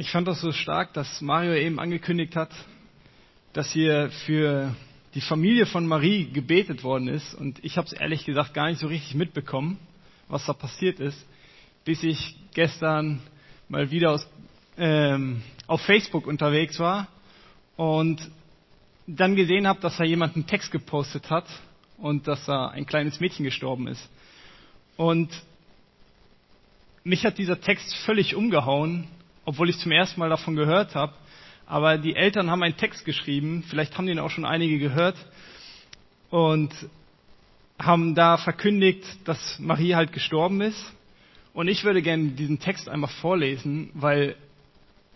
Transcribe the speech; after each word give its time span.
Ich 0.00 0.12
fand 0.12 0.28
das 0.28 0.40
so 0.40 0.52
stark, 0.52 0.92
dass 0.92 1.20
Mario 1.20 1.54
eben 1.54 1.80
angekündigt 1.80 2.36
hat, 2.36 2.50
dass 3.52 3.72
hier 3.72 4.10
für 4.26 4.72
die 5.14 5.20
Familie 5.20 5.66
von 5.66 5.88
Marie 5.88 6.30
gebetet 6.30 6.84
worden 6.84 7.08
ist. 7.08 7.34
Und 7.34 7.64
ich 7.64 7.76
habe 7.76 7.88
es 7.88 7.92
ehrlich 7.92 8.24
gesagt 8.24 8.54
gar 8.54 8.68
nicht 8.68 8.78
so 8.78 8.86
richtig 8.86 9.16
mitbekommen, 9.16 9.76
was 10.28 10.46
da 10.46 10.52
passiert 10.52 11.00
ist, 11.00 11.26
bis 11.84 12.04
ich 12.04 12.36
gestern 12.54 13.20
mal 13.68 13.90
wieder 13.90 14.12
aus, 14.12 14.28
ähm, 14.76 15.42
auf 15.66 15.80
Facebook 15.80 16.28
unterwegs 16.28 16.78
war 16.78 17.08
und 17.76 18.30
dann 19.08 19.34
gesehen 19.34 19.66
habe, 19.66 19.80
dass 19.80 19.96
da 19.96 20.04
jemand 20.04 20.36
einen 20.36 20.46
Text 20.46 20.70
gepostet 20.70 21.28
hat 21.28 21.46
und 21.96 22.28
dass 22.28 22.44
da 22.44 22.68
ein 22.68 22.86
kleines 22.86 23.18
Mädchen 23.18 23.44
gestorben 23.44 23.88
ist. 23.88 24.08
Und 24.96 25.28
mich 27.02 27.26
hat 27.26 27.36
dieser 27.36 27.60
Text 27.60 27.96
völlig 27.96 28.36
umgehauen, 28.36 29.08
obwohl 29.48 29.70
ich 29.70 29.78
zum 29.78 29.92
ersten 29.92 30.20
Mal 30.20 30.28
davon 30.28 30.56
gehört 30.56 30.94
habe. 30.94 31.14
Aber 31.64 31.96
die 31.96 32.14
Eltern 32.14 32.50
haben 32.50 32.62
einen 32.62 32.76
Text 32.76 33.06
geschrieben, 33.06 33.64
vielleicht 33.66 33.96
haben 33.96 34.06
den 34.06 34.18
auch 34.18 34.28
schon 34.28 34.44
einige 34.44 34.78
gehört, 34.78 35.16
und 36.28 36.70
haben 37.78 38.14
da 38.14 38.36
verkündigt, 38.36 39.06
dass 39.24 39.58
Marie 39.58 39.94
halt 39.94 40.12
gestorben 40.12 40.60
ist. 40.60 40.92
Und 41.54 41.68
ich 41.68 41.82
würde 41.82 42.02
gerne 42.02 42.32
diesen 42.32 42.58
Text 42.58 42.90
einmal 42.90 43.08
vorlesen, 43.08 43.88
weil 43.94 44.36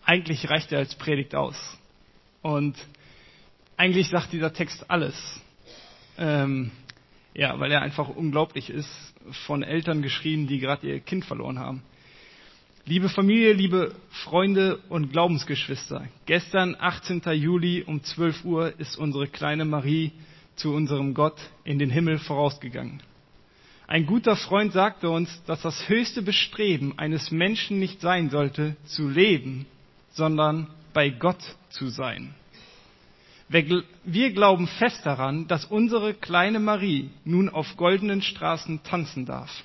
eigentlich 0.02 0.48
reicht 0.48 0.72
er 0.72 0.78
als 0.78 0.94
Predigt 0.94 1.34
aus. 1.34 1.56
Und 2.40 2.74
eigentlich 3.76 4.08
sagt 4.08 4.32
dieser 4.32 4.54
Text 4.54 4.90
alles. 4.90 5.14
Ähm, 6.16 6.70
ja, 7.34 7.60
weil 7.60 7.70
er 7.70 7.82
einfach 7.82 8.08
unglaublich 8.08 8.70
ist, 8.70 8.88
von 9.44 9.62
Eltern 9.62 10.00
geschrieben, 10.00 10.46
die 10.46 10.58
gerade 10.58 10.88
ihr 10.88 11.00
Kind 11.00 11.26
verloren 11.26 11.58
haben. 11.58 11.82
Liebe 12.84 13.08
Familie, 13.08 13.52
liebe 13.52 13.94
Freunde 14.10 14.80
und 14.88 15.12
Glaubensgeschwister, 15.12 16.08
gestern, 16.26 16.76
18. 16.76 17.22
Juli 17.34 17.84
um 17.84 18.02
12 18.02 18.44
Uhr, 18.44 18.80
ist 18.80 18.98
unsere 18.98 19.28
kleine 19.28 19.64
Marie 19.64 20.10
zu 20.56 20.74
unserem 20.74 21.14
Gott 21.14 21.38
in 21.62 21.78
den 21.78 21.90
Himmel 21.90 22.18
vorausgegangen. 22.18 23.00
Ein 23.86 24.04
guter 24.04 24.34
Freund 24.34 24.72
sagte 24.72 25.10
uns, 25.10 25.44
dass 25.44 25.62
das 25.62 25.88
höchste 25.88 26.22
Bestreben 26.22 26.98
eines 26.98 27.30
Menschen 27.30 27.78
nicht 27.78 28.00
sein 28.00 28.30
sollte, 28.30 28.74
zu 28.86 29.08
leben, 29.08 29.64
sondern 30.10 30.66
bei 30.92 31.08
Gott 31.08 31.42
zu 31.70 31.86
sein. 31.86 32.34
Wir 33.48 34.32
glauben 34.32 34.66
fest 34.66 35.06
daran, 35.06 35.46
dass 35.46 35.66
unsere 35.66 36.14
kleine 36.14 36.58
Marie 36.58 37.10
nun 37.24 37.48
auf 37.48 37.76
goldenen 37.76 38.22
Straßen 38.22 38.82
tanzen 38.82 39.24
darf. 39.24 39.62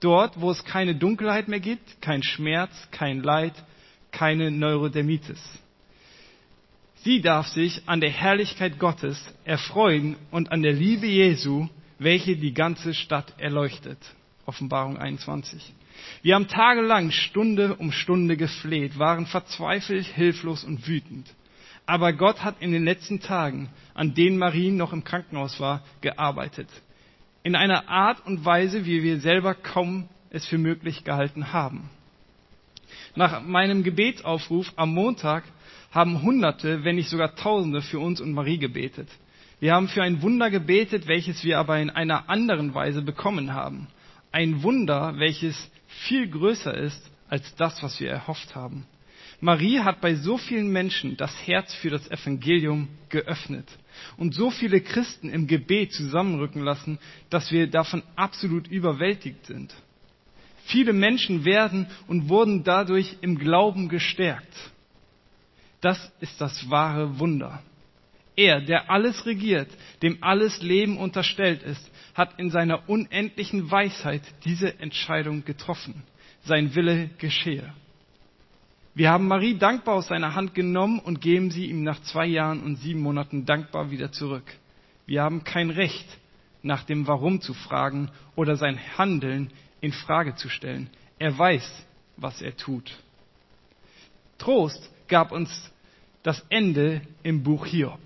Dort, 0.00 0.40
wo 0.40 0.50
es 0.50 0.64
keine 0.64 0.94
Dunkelheit 0.94 1.48
mehr 1.48 1.60
gibt, 1.60 2.00
kein 2.00 2.22
Schmerz, 2.22 2.72
kein 2.90 3.22
Leid, 3.22 3.52
keine 4.10 4.50
Neurodermitis. 4.50 5.40
Sie 7.02 7.20
darf 7.20 7.46
sich 7.48 7.82
an 7.86 8.00
der 8.00 8.10
Herrlichkeit 8.10 8.78
Gottes 8.78 9.22
erfreuen 9.44 10.16
und 10.30 10.52
an 10.52 10.62
der 10.62 10.72
Liebe 10.72 11.06
Jesu, 11.06 11.68
welche 11.98 12.36
die 12.36 12.54
ganze 12.54 12.94
Stadt 12.94 13.34
erleuchtet. 13.38 13.98
Offenbarung 14.46 14.98
21. 14.98 15.72
Wir 16.22 16.34
haben 16.34 16.48
tagelang 16.48 17.10
Stunde 17.10 17.76
um 17.76 17.92
Stunde 17.92 18.38
gefleht, 18.38 18.98
waren 18.98 19.26
verzweifelt, 19.26 20.06
hilflos 20.06 20.64
und 20.64 20.88
wütend. 20.88 21.26
Aber 21.84 22.12
Gott 22.14 22.42
hat 22.42 22.60
in 22.60 22.72
den 22.72 22.84
letzten 22.84 23.20
Tagen, 23.20 23.68
an 23.92 24.14
denen 24.14 24.38
Marie 24.38 24.70
noch 24.70 24.92
im 24.94 25.04
Krankenhaus 25.04 25.60
war, 25.60 25.82
gearbeitet 26.00 26.68
in 27.42 27.56
einer 27.56 27.88
Art 27.88 28.26
und 28.26 28.44
Weise, 28.44 28.84
wie 28.86 29.02
wir 29.02 29.20
selber 29.20 29.54
kaum 29.54 30.08
es 30.30 30.46
für 30.46 30.58
möglich 30.58 31.04
gehalten 31.04 31.52
haben. 31.52 31.90
Nach 33.16 33.42
meinem 33.42 33.82
Gebetsaufruf 33.82 34.72
am 34.76 34.94
Montag 34.94 35.44
haben 35.90 36.22
Hunderte, 36.22 36.84
wenn 36.84 36.96
nicht 36.96 37.08
sogar 37.08 37.34
Tausende 37.34 37.82
für 37.82 37.98
uns 37.98 38.20
und 38.20 38.32
Marie 38.32 38.58
gebetet. 38.58 39.08
Wir 39.58 39.74
haben 39.74 39.88
für 39.88 40.02
ein 40.02 40.22
Wunder 40.22 40.50
gebetet, 40.50 41.06
welches 41.06 41.44
wir 41.44 41.58
aber 41.58 41.78
in 41.80 41.90
einer 41.90 42.30
anderen 42.30 42.74
Weise 42.74 43.02
bekommen 43.02 43.52
haben. 43.52 43.88
Ein 44.32 44.62
Wunder, 44.62 45.14
welches 45.18 45.70
viel 45.88 46.28
größer 46.28 46.74
ist 46.74 47.10
als 47.28 47.54
das, 47.56 47.82
was 47.82 48.00
wir 48.00 48.10
erhofft 48.10 48.54
haben. 48.54 48.86
Marie 49.40 49.80
hat 49.80 50.00
bei 50.00 50.14
so 50.14 50.38
vielen 50.38 50.70
Menschen 50.70 51.16
das 51.16 51.34
Herz 51.46 51.74
für 51.74 51.90
das 51.90 52.10
Evangelium 52.10 52.88
geöffnet 53.08 53.66
und 54.16 54.34
so 54.34 54.50
viele 54.50 54.80
Christen 54.80 55.30
im 55.30 55.46
Gebet 55.46 55.92
zusammenrücken 55.92 56.62
lassen, 56.62 56.98
dass 57.30 57.50
wir 57.52 57.66
davon 57.66 58.02
absolut 58.16 58.68
überwältigt 58.68 59.46
sind. 59.46 59.74
Viele 60.64 60.92
Menschen 60.92 61.44
werden 61.44 61.86
und 62.06 62.28
wurden 62.28 62.62
dadurch 62.62 63.16
im 63.22 63.38
Glauben 63.38 63.88
gestärkt. 63.88 64.54
Das 65.80 66.12
ist 66.20 66.40
das 66.40 66.70
wahre 66.70 67.18
Wunder. 67.18 67.62
Er, 68.36 68.60
der 68.60 68.90
alles 68.90 69.26
regiert, 69.26 69.68
dem 70.02 70.18
alles 70.22 70.62
Leben 70.62 70.96
unterstellt 70.98 71.62
ist, 71.62 71.90
hat 72.14 72.38
in 72.38 72.50
seiner 72.50 72.88
unendlichen 72.88 73.70
Weisheit 73.70 74.22
diese 74.44 74.78
Entscheidung 74.78 75.44
getroffen. 75.44 76.02
Sein 76.44 76.74
Wille 76.74 77.10
geschehe. 77.18 77.72
Wir 79.00 79.10
haben 79.10 79.28
Marie 79.28 79.56
dankbar 79.56 79.94
aus 79.94 80.08
seiner 80.08 80.34
Hand 80.34 80.54
genommen 80.54 80.98
und 80.98 81.22
geben 81.22 81.50
sie 81.50 81.64
ihm 81.70 81.82
nach 81.82 82.02
zwei 82.02 82.26
Jahren 82.26 82.62
und 82.62 82.76
sieben 82.76 83.00
Monaten 83.00 83.46
dankbar 83.46 83.90
wieder 83.90 84.12
zurück. 84.12 84.44
Wir 85.06 85.22
haben 85.22 85.42
kein 85.42 85.70
Recht, 85.70 86.06
nach 86.60 86.84
dem 86.84 87.06
Warum 87.06 87.40
zu 87.40 87.54
fragen 87.54 88.10
oder 88.36 88.56
sein 88.56 88.78
Handeln 88.98 89.50
in 89.80 89.92
Frage 89.92 90.34
zu 90.34 90.50
stellen. 90.50 90.90
Er 91.18 91.38
weiß, 91.38 91.86
was 92.18 92.42
er 92.42 92.58
tut. 92.58 92.94
Trost 94.36 94.90
gab 95.08 95.32
uns 95.32 95.72
das 96.22 96.44
Ende 96.50 97.00
im 97.22 97.42
Buch 97.42 97.64
Hiob. 97.64 98.00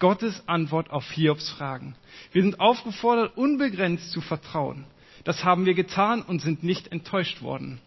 Gottes 0.00 0.42
Antwort 0.48 0.90
auf 0.90 1.08
Hiobs 1.12 1.48
Fragen. 1.48 1.94
Wir 2.32 2.42
sind 2.42 2.58
aufgefordert, 2.58 3.36
unbegrenzt 3.36 4.10
zu 4.10 4.20
vertrauen. 4.20 4.84
Das 5.22 5.44
haben 5.44 5.64
wir 5.64 5.74
getan 5.74 6.22
und 6.22 6.42
sind 6.42 6.64
nicht 6.64 6.90
enttäuscht 6.90 7.40
worden. 7.40 7.78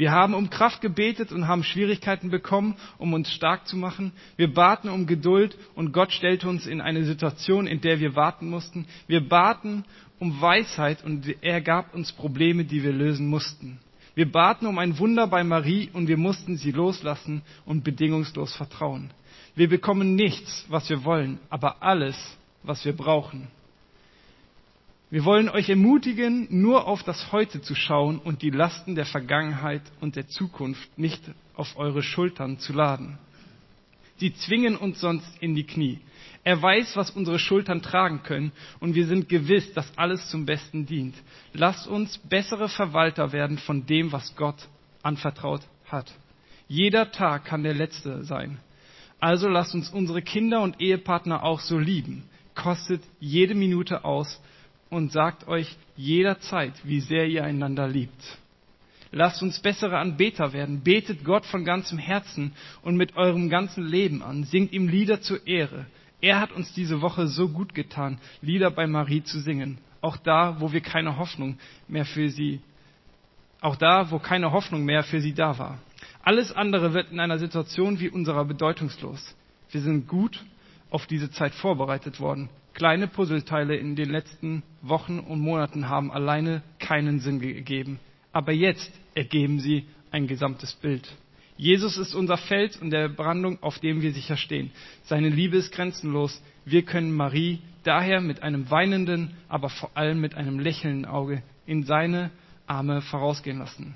Wir 0.00 0.12
haben 0.12 0.32
um 0.32 0.48
Kraft 0.48 0.80
gebetet 0.80 1.30
und 1.30 1.46
haben 1.46 1.62
Schwierigkeiten 1.62 2.30
bekommen, 2.30 2.74
um 2.96 3.12
uns 3.12 3.30
stark 3.30 3.66
zu 3.66 3.76
machen. 3.76 4.12
Wir 4.38 4.50
baten 4.50 4.88
um 4.88 5.06
Geduld 5.06 5.58
und 5.74 5.92
Gott 5.92 6.10
stellte 6.10 6.48
uns 6.48 6.66
in 6.66 6.80
eine 6.80 7.04
Situation, 7.04 7.66
in 7.66 7.82
der 7.82 8.00
wir 8.00 8.16
warten 8.16 8.48
mussten. 8.48 8.86
Wir 9.08 9.20
baten 9.20 9.84
um 10.18 10.40
Weisheit 10.40 11.04
und 11.04 11.26
er 11.42 11.60
gab 11.60 11.94
uns 11.94 12.12
Probleme, 12.12 12.64
die 12.64 12.82
wir 12.82 12.94
lösen 12.94 13.26
mussten. 13.26 13.78
Wir 14.14 14.32
baten 14.32 14.66
um 14.66 14.78
ein 14.78 14.98
Wunder 14.98 15.26
bei 15.26 15.44
Marie 15.44 15.90
und 15.92 16.08
wir 16.08 16.16
mussten 16.16 16.56
sie 16.56 16.70
loslassen 16.70 17.42
und 17.66 17.84
bedingungslos 17.84 18.54
vertrauen. 18.54 19.10
Wir 19.54 19.68
bekommen 19.68 20.14
nichts, 20.14 20.64
was 20.70 20.88
wir 20.88 21.04
wollen, 21.04 21.38
aber 21.50 21.82
alles, 21.82 22.16
was 22.62 22.86
wir 22.86 22.96
brauchen. 22.96 23.48
Wir 25.12 25.24
wollen 25.24 25.48
euch 25.48 25.68
ermutigen, 25.68 26.46
nur 26.50 26.86
auf 26.86 27.02
das 27.02 27.32
Heute 27.32 27.60
zu 27.60 27.74
schauen 27.74 28.20
und 28.20 28.42
die 28.42 28.50
Lasten 28.50 28.94
der 28.94 29.06
Vergangenheit 29.06 29.82
und 30.00 30.14
der 30.14 30.28
Zukunft 30.28 30.96
nicht 30.96 31.20
auf 31.56 31.76
eure 31.76 32.04
Schultern 32.04 32.60
zu 32.60 32.72
laden. 32.72 33.18
Sie 34.18 34.32
zwingen 34.32 34.76
uns 34.76 35.00
sonst 35.00 35.26
in 35.40 35.56
die 35.56 35.64
Knie. 35.64 35.98
Er 36.44 36.62
weiß, 36.62 36.94
was 36.94 37.10
unsere 37.10 37.40
Schultern 37.40 37.82
tragen 37.82 38.22
können, 38.22 38.52
und 38.78 38.94
wir 38.94 39.06
sind 39.06 39.28
gewiss, 39.28 39.72
dass 39.72 39.98
alles 39.98 40.28
zum 40.28 40.46
Besten 40.46 40.86
dient. 40.86 41.16
Lasst 41.54 41.88
uns 41.88 42.16
bessere 42.18 42.68
Verwalter 42.68 43.32
werden 43.32 43.58
von 43.58 43.86
dem, 43.86 44.12
was 44.12 44.36
Gott 44.36 44.68
anvertraut 45.02 45.62
hat. 45.86 46.12
Jeder 46.68 47.10
Tag 47.10 47.46
kann 47.46 47.64
der 47.64 47.74
letzte 47.74 48.22
sein. 48.22 48.58
Also 49.18 49.48
lasst 49.48 49.74
uns 49.74 49.90
unsere 49.90 50.22
Kinder 50.22 50.62
und 50.62 50.80
Ehepartner 50.80 51.42
auch 51.42 51.58
so 51.58 51.78
lieben. 51.78 52.22
Kostet 52.54 53.02
jede 53.18 53.56
Minute 53.56 54.04
aus 54.04 54.40
und 54.90 55.12
sagt 55.12 55.48
euch 55.48 55.76
jederzeit, 55.96 56.74
wie 56.84 57.00
sehr 57.00 57.26
ihr 57.26 57.44
einander 57.44 57.88
liebt. 57.88 58.38
Lasst 59.12 59.42
uns 59.42 59.60
bessere 59.60 59.98
Anbeter 59.98 60.52
werden. 60.52 60.82
Betet 60.82 61.24
Gott 61.24 61.44
von 61.44 61.64
ganzem 61.64 61.98
Herzen 61.98 62.52
und 62.82 62.96
mit 62.96 63.16
eurem 63.16 63.48
ganzen 63.48 63.84
Leben 63.84 64.22
an. 64.22 64.44
Singt 64.44 64.72
ihm 64.72 64.88
Lieder 64.88 65.20
zur 65.20 65.46
Ehre. 65.46 65.86
Er 66.20 66.38
hat 66.38 66.52
uns 66.52 66.72
diese 66.74 67.00
Woche 67.00 67.26
so 67.26 67.48
gut 67.48 67.74
getan, 67.74 68.18
Lieder 68.42 68.70
bei 68.70 68.86
Marie 68.86 69.22
zu 69.22 69.40
singen. 69.40 69.78
Auch 70.00 70.16
da, 70.16 70.60
wo 70.60 70.72
wir 70.72 70.80
keine 70.80 71.16
Hoffnung 71.16 71.58
mehr 71.88 72.04
für 72.04 72.28
sie, 72.28 72.60
auch 73.60 73.76
da, 73.76 74.10
wo 74.10 74.18
keine 74.18 74.52
Hoffnung 74.52 74.84
mehr 74.84 75.02
für 75.02 75.20
sie 75.20 75.34
da 75.34 75.58
war. 75.58 75.78
Alles 76.22 76.52
andere 76.52 76.94
wird 76.94 77.10
in 77.10 77.20
einer 77.20 77.38
Situation 77.38 78.00
wie 78.00 78.08
unserer 78.08 78.44
bedeutungslos. 78.44 79.34
Wir 79.70 79.80
sind 79.80 80.08
gut 80.08 80.42
auf 80.90 81.06
diese 81.06 81.30
Zeit 81.30 81.54
vorbereitet 81.54 82.20
worden. 82.20 82.48
Kleine 82.74 83.08
Puzzleteile 83.08 83.76
in 83.76 83.96
den 83.96 84.10
letzten 84.10 84.62
Wochen 84.82 85.18
und 85.18 85.40
Monaten 85.40 85.88
haben 85.88 86.10
alleine 86.10 86.62
keinen 86.78 87.20
Sinn 87.20 87.40
gegeben. 87.40 87.98
Aber 88.32 88.52
jetzt 88.52 88.92
ergeben 89.14 89.58
sie 89.60 89.86
ein 90.10 90.26
gesamtes 90.26 90.74
Bild. 90.74 91.08
Jesus 91.56 91.98
ist 91.98 92.14
unser 92.14 92.38
Fels 92.38 92.76
und 92.78 92.90
der 92.90 93.08
Brandung, 93.08 93.62
auf 93.62 93.78
dem 93.80 94.00
wir 94.00 94.12
sicher 94.12 94.36
stehen. 94.36 94.70
Seine 95.02 95.28
Liebe 95.28 95.58
ist 95.58 95.72
grenzenlos. 95.72 96.42
Wir 96.64 96.82
können 96.82 97.12
Marie 97.12 97.58
daher 97.82 98.20
mit 98.20 98.42
einem 98.42 98.70
weinenden, 98.70 99.34
aber 99.48 99.68
vor 99.68 99.90
allem 99.94 100.20
mit 100.20 100.34
einem 100.34 100.58
lächelnden 100.58 101.04
Auge 101.04 101.42
in 101.66 101.82
seine 101.84 102.30
Arme 102.66 103.02
vorausgehen 103.02 103.58
lassen. 103.58 103.94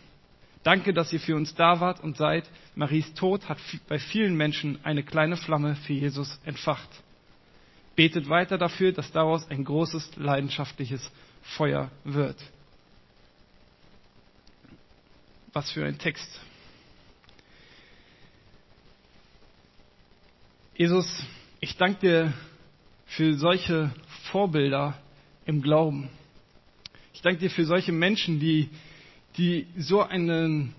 Danke, 0.63 0.93
dass 0.93 1.13
ihr 1.13 1.21
für 1.21 1.37
uns 1.37 1.55
da 1.55 1.81
wart 1.81 2.03
und 2.03 2.17
seid. 2.17 2.45
Maries 2.75 3.15
Tod 3.15 3.49
hat 3.49 3.59
bei 3.89 3.99
vielen 3.99 4.37
Menschen 4.37 4.79
eine 4.83 5.03
kleine 5.03 5.37
Flamme 5.37 5.77
für 5.77 5.93
Jesus 5.93 6.41
entfacht. 6.45 6.89
Betet 7.97 8.29
weiter 8.29 8.59
dafür, 8.59 8.93
dass 8.93 9.13
daraus 9.13 9.49
ein 9.49 9.65
großes 9.65 10.17
leidenschaftliches 10.17 11.11
Feuer 11.43 11.91
wird. 12.05 12.37
Was 15.53 15.71
für 15.71 15.85
ein 15.85 15.99
Text. 15.99 16.41
Jesus, 20.77 21.25
ich 21.61 21.77
danke 21.77 22.01
dir 22.01 22.33
für 23.07 23.35
solche 23.35 23.95
Vorbilder 24.33 24.99
im 25.47 25.63
Glauben. 25.63 26.11
Ich 27.13 27.23
danke 27.23 27.39
dir 27.39 27.51
für 27.51 27.65
solche 27.65 27.93
Menschen, 27.93 28.41
die, 28.41 28.71
die 29.37 29.69
so 29.79 30.03
ein 30.03 30.75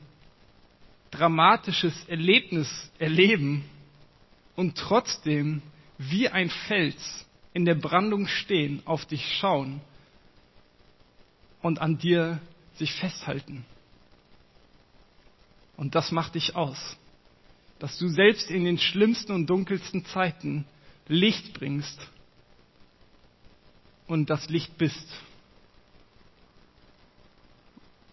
dramatisches 1.11 1.93
Erlebnis 2.09 2.91
erleben 2.99 3.63
und 4.57 4.77
trotzdem 4.77 5.61
wie 5.97 6.29
ein 6.29 6.49
Fels 6.49 7.25
in 7.53 7.65
der 7.65 7.75
Brandung 7.75 8.27
stehen, 8.27 8.81
auf 8.85 9.05
dich 9.05 9.37
schauen 9.37 9.81
und 11.61 11.79
an 11.79 11.97
dir 11.97 12.39
sich 12.75 12.93
festhalten. 12.93 13.65
Und 15.77 15.95
das 15.95 16.11
macht 16.11 16.35
dich 16.35 16.55
aus 16.55 16.97
dass 17.79 17.97
du 17.97 18.07
selbst 18.07 18.49
in 18.49 18.65
den 18.65 18.77
schlimmsten 18.77 19.31
und 19.31 19.47
dunkelsten 19.47 20.05
Zeiten 20.05 20.65
Licht 21.07 21.53
bringst 21.53 21.99
und 24.07 24.29
das 24.29 24.49
Licht 24.49 24.77
bist. 24.77 25.07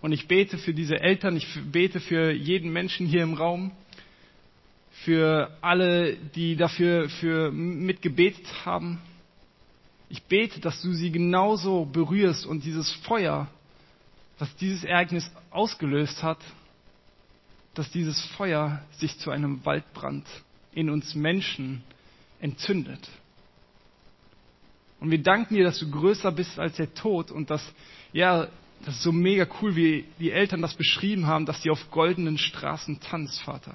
Und 0.00 0.12
ich 0.12 0.26
bete 0.26 0.58
für 0.58 0.74
diese 0.74 0.98
Eltern, 1.00 1.36
ich 1.36 1.46
bete 1.70 2.00
für 2.00 2.32
jeden 2.32 2.72
Menschen 2.72 3.06
hier 3.06 3.22
im 3.22 3.34
Raum, 3.34 3.70
für 5.04 5.50
alle, 5.60 6.16
die 6.16 6.56
dafür 6.56 7.08
für 7.08 7.50
mitgebetet 7.50 8.46
haben. 8.64 9.00
Ich 10.08 10.22
bete, 10.24 10.60
dass 10.60 10.80
du 10.82 10.92
sie 10.92 11.10
genauso 11.10 11.86
berührst 11.86 12.46
und 12.46 12.64
dieses 12.64 12.90
Feuer, 12.90 13.48
was 14.38 14.54
dieses 14.56 14.84
Ereignis 14.84 15.30
ausgelöst 15.50 16.22
hat, 16.22 16.38
dass 17.74 17.90
dieses 17.90 18.20
Feuer 18.36 18.82
sich 18.98 19.18
zu 19.18 19.30
einem 19.30 19.64
Waldbrand 19.64 20.26
in 20.72 20.90
uns 20.90 21.14
Menschen 21.14 21.82
entzündet. 22.40 23.08
Und 25.00 25.10
wir 25.10 25.22
danken 25.22 25.54
dir, 25.54 25.64
dass 25.64 25.78
du 25.78 25.90
größer 25.90 26.30
bist 26.30 26.58
als 26.58 26.76
der 26.76 26.94
Tod 26.94 27.30
und 27.30 27.50
dass, 27.50 27.66
ja, 28.12 28.46
das 28.84 28.96
ist 28.96 29.02
so 29.02 29.12
mega 29.12 29.46
cool, 29.60 29.74
wie 29.74 30.04
die 30.18 30.30
Eltern 30.30 30.62
das 30.62 30.74
beschrieben 30.74 31.26
haben, 31.26 31.46
dass 31.46 31.62
sie 31.62 31.70
auf 31.70 31.90
goldenen 31.90 32.38
Straßen 32.38 33.00
tanzt, 33.00 33.40
Vater. 33.40 33.74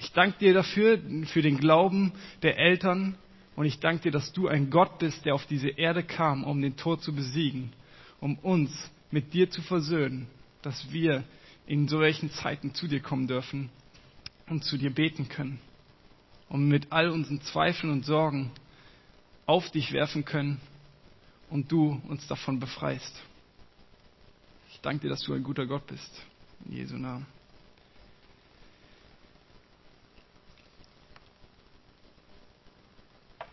Ich 0.00 0.12
danke 0.12 0.38
dir 0.38 0.54
dafür, 0.54 0.98
für 1.26 1.42
den 1.42 1.58
Glauben 1.58 2.12
der 2.42 2.58
Eltern 2.58 3.16
und 3.54 3.66
ich 3.66 3.80
danke 3.80 4.04
dir, 4.04 4.10
dass 4.10 4.32
du 4.32 4.48
ein 4.48 4.70
Gott 4.70 4.98
bist, 4.98 5.26
der 5.26 5.34
auf 5.34 5.44
diese 5.44 5.68
Erde 5.68 6.02
kam, 6.02 6.42
um 6.44 6.62
den 6.62 6.78
Tod 6.78 7.02
zu 7.02 7.14
besiegen, 7.14 7.74
um 8.18 8.38
uns 8.38 8.70
mit 9.10 9.34
dir 9.34 9.50
zu 9.50 9.60
versöhnen, 9.60 10.26
dass 10.62 10.90
wir 10.90 11.22
in 11.66 11.86
solchen 11.86 12.30
Zeiten 12.30 12.72
zu 12.72 12.88
dir 12.88 13.00
kommen 13.00 13.26
dürfen 13.26 13.68
und 14.48 14.64
zu 14.64 14.78
dir 14.78 14.90
beten 14.90 15.28
können 15.28 15.60
und 16.48 16.66
mit 16.66 16.90
all 16.90 17.10
unseren 17.10 17.42
Zweifeln 17.42 17.92
und 17.92 18.06
Sorgen 18.06 18.52
auf 19.44 19.70
dich 19.70 19.92
werfen 19.92 20.24
können 20.24 20.62
und 21.50 21.70
du 21.70 22.00
uns 22.08 22.26
davon 22.26 22.58
befreist. 22.58 23.20
Ich 24.72 24.80
danke 24.80 25.02
dir, 25.02 25.08
dass 25.10 25.22
du 25.24 25.34
ein 25.34 25.42
guter 25.42 25.66
Gott 25.66 25.86
bist. 25.86 26.22
In 26.64 26.72
Jesu 26.72 26.96
Namen. 26.96 27.26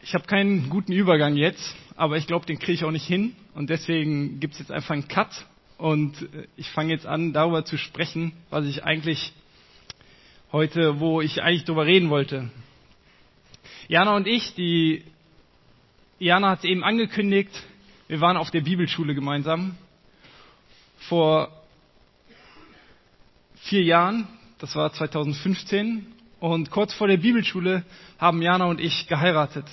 Ich 0.07 0.13
habe 0.13 0.25
keinen 0.25 0.69
guten 0.69 0.93
Übergang 0.93 1.35
jetzt, 1.35 1.75
aber 1.97 2.15
ich 2.15 2.27
glaube, 2.27 2.45
den 2.45 2.59
kriege 2.59 2.71
ich 2.71 2.85
auch 2.85 2.91
nicht 2.91 3.05
hin. 3.05 3.35
Und 3.53 3.69
deswegen 3.69 4.39
gibt 4.39 4.53
es 4.53 4.59
jetzt 4.61 4.71
einfach 4.71 4.91
einen 4.91 5.09
Cut 5.09 5.45
und 5.77 6.21
äh, 6.33 6.47
ich 6.55 6.69
fange 6.69 6.93
jetzt 6.93 7.05
an, 7.05 7.33
darüber 7.33 7.65
zu 7.65 7.77
sprechen, 7.77 8.31
was 8.49 8.65
ich 8.65 8.85
eigentlich 8.85 9.33
heute, 10.53 11.01
wo 11.01 11.19
ich 11.19 11.43
eigentlich 11.43 11.65
darüber 11.65 11.85
reden 11.85 12.09
wollte. 12.09 12.49
Jana 13.89 14.15
und 14.15 14.27
ich, 14.27 14.55
die 14.55 15.03
Jana 16.19 16.51
hat 16.51 16.59
es 16.59 16.63
eben 16.63 16.85
angekündigt, 16.85 17.51
wir 18.07 18.21
waren 18.21 18.37
auf 18.37 18.49
der 18.49 18.61
Bibelschule 18.61 19.13
gemeinsam 19.13 19.75
vor 20.99 21.51
vier 23.55 23.83
Jahren, 23.83 24.25
das 24.59 24.73
war 24.73 24.93
2015, 24.93 26.05
und 26.39 26.71
kurz 26.71 26.93
vor 26.93 27.09
der 27.09 27.17
Bibelschule 27.17 27.83
haben 28.19 28.41
Jana 28.41 28.67
und 28.67 28.79
ich 28.79 29.07
geheiratet. 29.09 29.65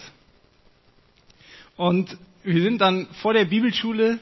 Und 1.77 2.17
wir 2.43 2.63
sind 2.63 2.81
dann 2.81 3.07
vor 3.23 3.33
der 3.33 3.47
Bibelschule 3.47 4.21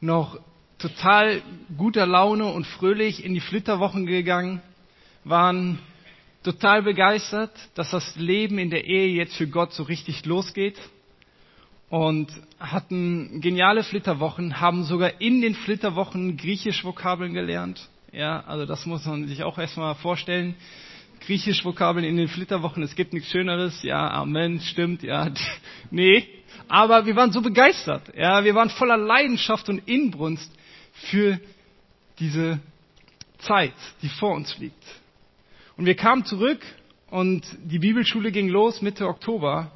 noch 0.00 0.38
total 0.78 1.42
guter 1.76 2.06
Laune 2.06 2.46
und 2.46 2.66
fröhlich 2.66 3.24
in 3.24 3.34
die 3.34 3.40
Flitterwochen 3.40 4.06
gegangen, 4.06 4.60
waren 5.24 5.78
total 6.42 6.82
begeistert, 6.82 7.50
dass 7.74 7.90
das 7.90 8.14
Leben 8.16 8.58
in 8.58 8.70
der 8.70 8.84
Ehe 8.84 9.08
jetzt 9.08 9.36
für 9.36 9.48
Gott 9.48 9.72
so 9.72 9.82
richtig 9.82 10.24
losgeht 10.26 10.76
und 11.88 12.28
hatten 12.60 13.40
geniale 13.40 13.82
Flitterwochen, 13.82 14.60
haben 14.60 14.84
sogar 14.84 15.20
in 15.20 15.40
den 15.40 15.54
Flitterwochen 15.54 16.36
griechisch 16.36 16.84
Vokabeln 16.84 17.34
gelernt. 17.34 17.88
Ja, 18.12 18.44
also 18.46 18.66
das 18.66 18.86
muss 18.86 19.04
man 19.06 19.26
sich 19.26 19.42
auch 19.42 19.58
erstmal 19.58 19.94
vorstellen. 19.96 20.54
Griechisch 21.20 21.64
Vokabeln 21.64 22.04
in 22.04 22.16
den 22.16 22.28
Flitterwochen, 22.28 22.82
es 22.82 22.94
gibt 22.94 23.12
nichts 23.12 23.30
Schöneres. 23.30 23.82
Ja, 23.82 24.10
Amen, 24.10 24.60
stimmt, 24.60 25.02
ja. 25.02 25.30
Nee, 25.90 26.26
aber 26.68 27.06
wir 27.06 27.16
waren 27.16 27.32
so 27.32 27.40
begeistert. 27.40 28.02
Ja, 28.16 28.44
wir 28.44 28.54
waren 28.54 28.70
voller 28.70 28.96
Leidenschaft 28.96 29.68
und 29.68 29.86
Inbrunst 29.86 30.50
für 30.92 31.40
diese 32.18 32.60
Zeit, 33.38 33.74
die 34.02 34.08
vor 34.08 34.34
uns 34.34 34.58
liegt. 34.58 34.82
Und 35.76 35.86
wir 35.86 35.94
kamen 35.94 36.24
zurück 36.24 36.60
und 37.10 37.44
die 37.64 37.78
Bibelschule 37.78 38.32
ging 38.32 38.48
los 38.48 38.82
Mitte 38.82 39.06
Oktober. 39.06 39.70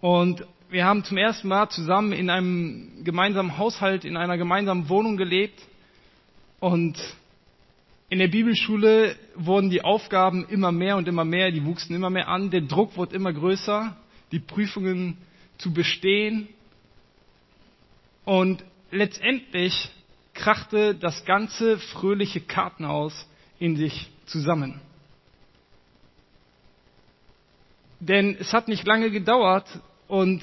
Und 0.00 0.46
wir 0.70 0.86
haben 0.86 1.04
zum 1.04 1.18
ersten 1.18 1.48
Mal 1.48 1.68
zusammen 1.68 2.12
in 2.12 2.30
einem 2.30 3.04
gemeinsamen 3.04 3.58
Haushalt, 3.58 4.04
in 4.04 4.16
einer 4.16 4.38
gemeinsamen 4.38 4.88
Wohnung 4.88 5.16
gelebt. 5.16 5.60
Und 6.60 6.98
in 8.08 8.18
der 8.18 8.28
Bibelschule 8.28 9.16
wurden 9.34 9.70
die 9.70 9.82
Aufgaben 9.82 10.46
immer 10.48 10.72
mehr 10.72 10.96
und 10.96 11.08
immer 11.08 11.24
mehr, 11.24 11.50
die 11.50 11.64
wuchsen 11.64 11.94
immer 11.94 12.10
mehr 12.10 12.28
an, 12.28 12.50
der 12.50 12.62
Druck 12.62 12.96
wurde 12.96 13.16
immer 13.16 13.32
größer, 13.32 13.96
die 14.32 14.38
Prüfungen 14.38 15.18
zu 15.62 15.72
bestehen. 15.72 16.48
Und 18.24 18.64
letztendlich 18.90 19.90
krachte 20.34 20.94
das 20.94 21.24
ganze 21.24 21.78
fröhliche 21.78 22.40
Kartenhaus 22.40 23.28
in 23.58 23.76
sich 23.76 24.10
zusammen. 24.26 24.80
Denn 28.00 28.36
es 28.38 28.52
hat 28.52 28.66
nicht 28.66 28.84
lange 28.84 29.10
gedauert 29.10 29.68
und 30.08 30.42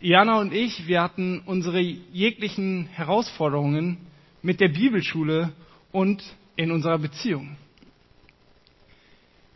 Jana 0.00 0.40
und 0.40 0.52
ich, 0.52 0.86
wir 0.86 1.02
hatten 1.02 1.40
unsere 1.46 1.80
jeglichen 1.80 2.86
Herausforderungen 2.86 3.98
mit 4.42 4.60
der 4.60 4.68
Bibelschule 4.68 5.52
und 5.92 6.22
in 6.56 6.72
unserer 6.72 6.98
Beziehung. 6.98 7.56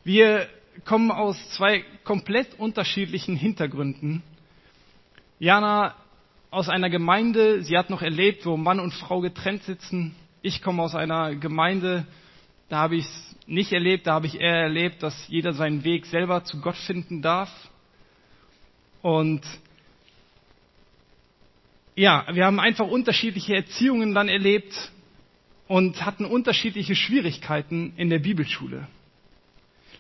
Wir 0.04 0.49
kommen 0.85 1.11
aus 1.11 1.37
zwei 1.50 1.85
komplett 2.04 2.59
unterschiedlichen 2.59 3.37
Hintergründen. 3.37 4.23
Jana 5.42 5.96
aus 6.52 6.68
einer 6.68 6.88
Gemeinde, 6.88 7.64
sie 7.64 7.76
hat 7.76 7.90
noch 7.90 8.00
erlebt, 8.00 8.46
wo 8.46 8.56
Mann 8.56 8.78
und 8.78 8.94
Frau 8.94 9.20
getrennt 9.20 9.64
sitzen. 9.64 10.14
Ich 10.40 10.62
komme 10.62 10.84
aus 10.84 10.94
einer 10.94 11.34
Gemeinde, 11.34 12.06
da 12.68 12.76
habe 12.76 12.94
ich 12.94 13.06
es 13.06 13.37
nicht 13.49 13.72
erlebt, 13.72 14.06
da 14.06 14.12
habe 14.12 14.26
ich 14.28 14.38
eher 14.38 14.54
erlebt, 14.54 15.02
dass 15.02 15.26
jeder 15.26 15.52
seinen 15.52 15.82
Weg 15.82 16.06
selber 16.06 16.44
zu 16.44 16.61
Gott 16.61 16.76
finden 16.76 17.22
darf. 17.22 17.50
Und 19.02 19.40
ja, 21.96 22.25
wir 22.30 22.46
haben 22.46 22.61
einfach 22.61 22.87
unterschiedliche 22.87 23.56
Erziehungen 23.56 24.14
dann 24.14 24.28
erlebt 24.28 24.92
und 25.66 26.06
hatten 26.06 26.25
unterschiedliche 26.25 26.94
Schwierigkeiten 26.94 27.94
in 27.96 28.11
der 28.11 28.20
Bibelschule. 28.20 28.87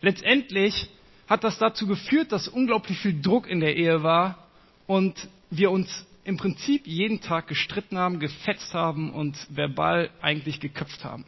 Letztendlich 0.02 0.88
hat 1.26 1.42
das 1.42 1.58
dazu 1.58 1.88
geführt, 1.88 2.30
dass 2.30 2.46
unglaublich 2.46 2.96
viel 2.98 3.20
Druck 3.20 3.48
in 3.48 3.58
der 3.58 3.74
Ehe 3.74 4.04
war 4.04 4.38
und 4.86 5.28
wir 5.50 5.70
uns 5.70 6.06
im 6.24 6.36
Prinzip 6.36 6.86
jeden 6.86 7.20
Tag 7.20 7.48
gestritten 7.48 7.98
haben, 7.98 8.20
gefetzt 8.20 8.74
haben 8.74 9.12
und 9.12 9.36
verbal 9.50 10.10
eigentlich 10.20 10.60
geköpft 10.60 11.04
haben. 11.04 11.24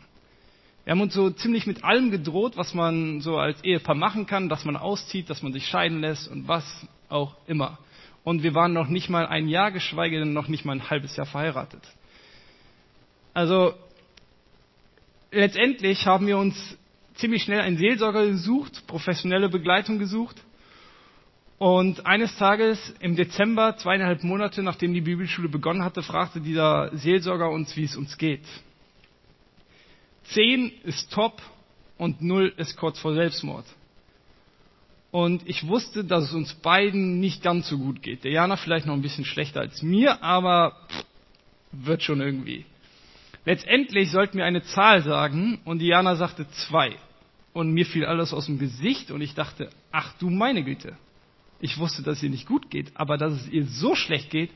Wir 0.85 0.93
haben 0.93 1.01
uns 1.01 1.15
so 1.15 1.31
ziemlich 1.31 1.67
mit 1.67 1.83
allem 1.83 2.11
gedroht, 2.11 2.57
was 2.57 2.75
man 2.75 3.21
so 3.21 3.39
als 3.39 3.63
Ehepaar 3.65 3.95
machen 3.95 4.27
kann, 4.27 4.49
dass 4.49 4.65
man 4.65 4.77
auszieht, 4.77 5.31
dass 5.31 5.43
man 5.43 5.53
sich 5.53 5.67
scheiden 5.67 6.01
lässt 6.01 6.29
und 6.29 6.47
was 6.47 6.65
auch 7.09 7.37
immer. 7.47 7.79
Und 8.23 8.43
wir 8.43 8.55
waren 8.55 8.73
noch 8.73 8.89
nicht 8.89 9.09
mal 9.09 9.27
ein 9.27 9.49
Jahr, 9.49 9.71
geschweige 9.71 10.19
denn 10.19 10.33
noch 10.33 10.49
nicht 10.49 10.65
mal 10.65 10.73
ein 10.73 10.91
halbes 10.91 11.17
Jahr 11.17 11.27
verheiratet. 11.27 11.83
Also 13.33 13.75
letztendlich 15.31 16.07
haben 16.07 16.27
wir 16.27 16.39
uns 16.39 16.77
ziemlich 17.15 17.43
schnell 17.43 17.61
einen 17.61 17.79
Seelsorger 17.79 18.27
gesucht, 18.27 18.87
professionelle 18.87 19.49
Begleitung 19.49 19.99
gesucht. 19.99 20.37
Und 21.59 22.05
eines 22.05 22.37
Tages 22.37 22.95
im 23.01 23.17
Dezember, 23.17 23.77
zweieinhalb 23.77 24.25
Monate 24.25 24.63
nachdem 24.63 24.93
die 24.93 25.01
Bibelschule 25.01 25.49
begonnen 25.49 25.85
hatte, 25.85 26.03
fragte 26.03 26.41
dieser 26.41 26.91
Seelsorger 26.97 27.51
uns, 27.51 27.77
wie 27.77 27.85
es 27.85 27.97
uns 27.97 28.19
geht. 28.19 28.45
Zehn 30.25 30.73
ist 30.83 31.13
top 31.13 31.41
und 31.97 32.23
null 32.23 32.53
ist 32.57 32.77
kurz 32.77 32.99
vor 32.99 33.15
Selbstmord. 33.15 33.67
Und 35.11 35.49
ich 35.49 35.69
wusste, 35.69 36.03
dass 36.03 36.25
es 36.25 36.33
uns 36.33 36.55
beiden 36.55 37.21
nicht 37.21 37.41
ganz 37.43 37.69
so 37.69 37.79
gut 37.79 38.03
geht. 38.03 38.25
Der 38.25 38.33
Jana 38.33 38.57
vielleicht 38.57 38.87
noch 38.87 38.95
ein 38.95 39.03
bisschen 39.03 39.25
schlechter 39.25 39.61
als 39.61 39.81
mir, 39.81 40.25
aber 40.25 40.77
wird 41.71 42.03
schon 42.03 42.21
irgendwie. 42.21 42.65
Letztendlich 43.45 44.11
sollten 44.11 44.39
wir 44.39 44.45
eine 44.45 44.65
Zahl 44.65 45.03
sagen 45.03 45.61
und 45.65 45.79
Diana 45.79 46.17
sagte 46.17 46.49
zwei. 46.67 46.97
Und 47.53 47.71
mir 47.71 47.87
fiel 47.87 48.05
alles 48.05 48.33
aus 48.33 48.47
dem 48.47 48.59
Gesicht 48.59 49.13
und 49.13 49.21
ich 49.21 49.35
dachte, 49.35 49.71
ach 49.93 50.15
du 50.19 50.31
meine 50.31 50.65
Güte. 50.65 50.97
Ich 51.65 51.79
wusste, 51.79 52.03
dass 52.03 52.19
es 52.19 52.23
ihr 52.23 52.29
nicht 52.29 52.47
gut 52.47 52.69
geht, 52.71 52.93
aber 52.95 53.17
dass 53.17 53.33
es 53.33 53.49
ihr 53.49 53.65
so 53.65 53.95
schlecht 53.95 54.29
geht, 54.29 54.51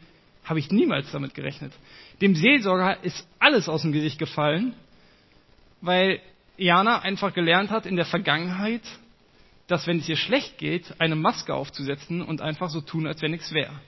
habe 0.45 0.59
ich 0.59 0.71
niemals 0.71 1.11
damit 1.11 1.33
gerechnet. 1.33 1.73
Dem 2.21 2.35
Seelsorger 2.35 3.03
ist 3.03 3.27
alles 3.39 3.67
aus 3.67 3.81
dem 3.81 3.93
Gesicht 3.93 4.19
gefallen, 4.19 4.75
weil 5.81 6.21
Jana 6.59 6.99
einfach 6.99 7.33
gelernt 7.33 7.71
hat 7.71 7.87
in 7.87 7.97
der 7.97 8.05
Vergangenheit, 8.05 8.83
dass 9.69 9.87
wenn 9.87 10.01
es 10.01 10.09
ihr 10.11 10.19
schlecht 10.19 10.59
geht, 10.59 11.01
eine 11.01 11.17
Maske 11.17 11.55
aufzusetzen 11.55 12.21
und 12.21 12.43
einfach 12.43 12.69
so 12.69 12.83
tun, 12.83 13.07
als 13.07 13.23
wenn 13.23 13.31
nichts 13.31 13.53
wäre. 13.53 13.81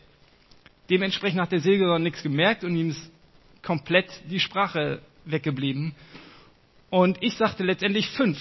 Dementsprechend 0.89 1.43
hat 1.43 1.53
der 1.53 1.61
Seelsorger 1.61 1.99
nichts 1.99 2.23
gemerkt 2.23 2.65
und 2.65 2.75
ihm 2.75 2.89
ist 2.89 3.13
komplett 3.61 4.11
die 4.31 4.41
Sprache 4.41 5.03
weggeblieben. 5.27 5.95
Und 6.89 7.23
ich 7.23 7.35
sagte 7.35 7.65
letztendlich 7.65 8.09
fünf. 8.09 8.39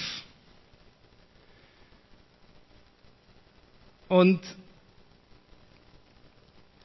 Und 4.07 4.39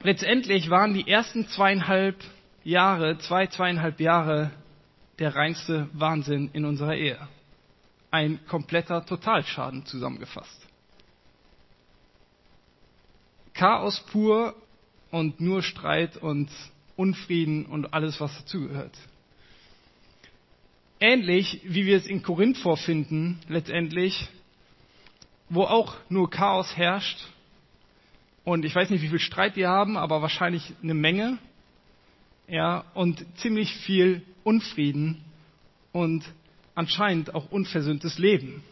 letztendlich 0.05 0.71
waren 0.71 0.95
die 0.95 1.09
ersten 1.09 1.49
zweieinhalb 1.49 2.17
Jahre, 2.63 3.19
zwei, 3.19 3.49
zweieinhalb 3.49 3.99
Jahre 3.99 4.53
der 5.19 5.35
reinste 5.35 5.89
Wahnsinn 5.93 6.51
in 6.53 6.65
unserer 6.65 6.95
Ehe. 6.95 7.19
Ein 8.11 8.39
kompletter 8.47 9.05
Totalschaden 9.05 9.85
zusammengefasst. 9.87 10.67
Chaos 13.55 14.01
pur 14.11 14.55
und 15.11 15.41
nur 15.41 15.63
Streit 15.63 16.17
und 16.17 16.51
Unfrieden 16.97 17.67
und 17.67 17.93
alles, 17.93 18.21
was 18.21 18.37
dazugehört. 18.37 18.97
Ähnlich 21.01 21.61
wie 21.65 21.87
wir 21.87 21.97
es 21.97 22.07
in 22.07 22.23
Korinth 22.23 22.59
vorfinden, 22.59 23.41
letztendlich, 23.49 24.29
wo 25.49 25.65
auch 25.65 25.97
nur 26.09 26.31
Chaos 26.31 26.77
herrscht. 26.77 27.19
Und 28.45 28.65
ich 28.65 28.75
weiß 28.75 28.91
nicht, 28.91 29.03
wie 29.03 29.09
viel 29.09 29.19
Streit 29.19 29.57
wir 29.57 29.69
haben, 29.69 29.97
aber 29.97 30.21
wahrscheinlich 30.23 30.73
eine 30.83 30.95
Menge. 30.95 31.39
Ja, 32.47 32.85
und 32.93 33.25
ziemlich 33.39 33.75
viel 33.75 34.23
Unfrieden 34.43 35.25
und 35.93 36.25
anscheinend 36.75 37.35
auch 37.35 37.51
unversöhntes 37.51 38.19
Leben. 38.19 38.63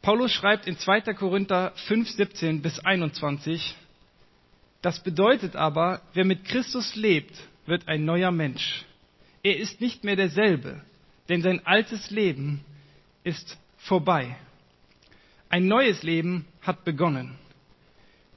Paulus 0.00 0.32
schreibt 0.32 0.66
in 0.66 0.78
2. 0.78 1.14
Korinther 1.14 1.72
5, 1.86 2.08
17 2.10 2.62
bis 2.62 2.78
21, 2.78 3.74
das 4.82 5.02
bedeutet 5.02 5.56
aber, 5.56 6.02
wer 6.12 6.26
mit 6.26 6.44
Christus 6.44 6.94
lebt, 6.94 7.34
wird 7.64 7.88
ein 7.88 8.04
neuer 8.04 8.30
Mensch. 8.30 8.84
Er 9.42 9.56
ist 9.56 9.80
nicht 9.80 10.04
mehr 10.04 10.16
derselbe, 10.16 10.82
denn 11.30 11.40
sein 11.40 11.64
altes 11.66 12.10
Leben 12.10 12.60
ist 13.24 13.58
vorbei. 13.78 14.36
Ein 15.48 15.66
neues 15.68 16.02
Leben 16.02 16.46
hat 16.60 16.84
begonnen. 16.84 17.38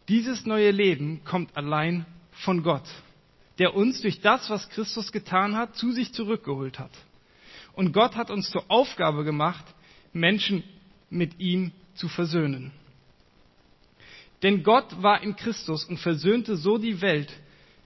Dieses 0.07 0.45
neue 0.45 0.71
Leben 0.71 1.23
kommt 1.25 1.55
allein 1.57 2.05
von 2.31 2.63
Gott, 2.63 2.87
der 3.59 3.75
uns 3.75 4.01
durch 4.01 4.21
das, 4.21 4.49
was 4.49 4.69
Christus 4.69 5.11
getan 5.11 5.55
hat, 5.55 5.75
zu 5.75 5.91
sich 5.91 6.13
zurückgeholt 6.13 6.79
hat. 6.79 6.91
Und 7.73 7.91
Gott 7.91 8.15
hat 8.15 8.31
uns 8.31 8.49
zur 8.49 8.63
Aufgabe 8.69 9.23
gemacht, 9.23 9.65
Menschen 10.13 10.63
mit 11.09 11.39
ihm 11.39 11.71
zu 11.95 12.07
versöhnen. 12.07 12.71
Denn 14.43 14.63
Gott 14.63 15.01
war 15.01 15.21
in 15.23 15.35
Christus 15.35 15.83
und 15.85 15.97
versöhnte 15.97 16.57
so 16.57 16.77
die 16.77 17.01
Welt 17.01 17.33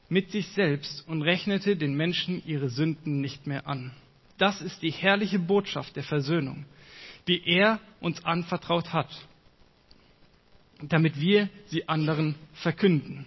mit 0.10 0.32
sich 0.32 0.48
selbst 0.50 1.08
und 1.08 1.22
rechnete 1.22 1.78
den 1.78 1.96
Menschen 1.96 2.44
ihre 2.46 2.70
Sünden 2.70 3.22
nicht 3.22 3.48
mehr 3.48 3.68
an. 3.68 3.92
Das 4.38 4.62
ist 4.62 4.82
die 4.82 4.92
herrliche 4.92 5.40
Botschaft 5.40 5.96
der 5.96 6.04
Versöhnung, 6.04 6.66
die 7.28 7.48
er 7.48 7.80
uns 8.00 8.24
anvertraut 8.26 8.94
hat, 8.94 9.10
damit 10.82 11.20
wir 11.20 11.50
sie 11.68 11.88
anderen 11.88 12.36
verkünden. 12.54 13.26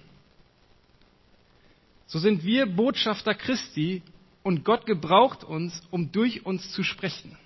So 2.06 2.18
sind 2.18 2.44
wir 2.44 2.66
Botschafter 2.66 3.34
Christi 3.34 4.02
und 4.42 4.64
Gott 4.64 4.86
gebraucht 4.86 5.44
uns, 5.44 5.82
um 5.90 6.12
durch 6.12 6.44
uns 6.44 6.70
zu 6.72 6.82
sprechen. 6.82 7.36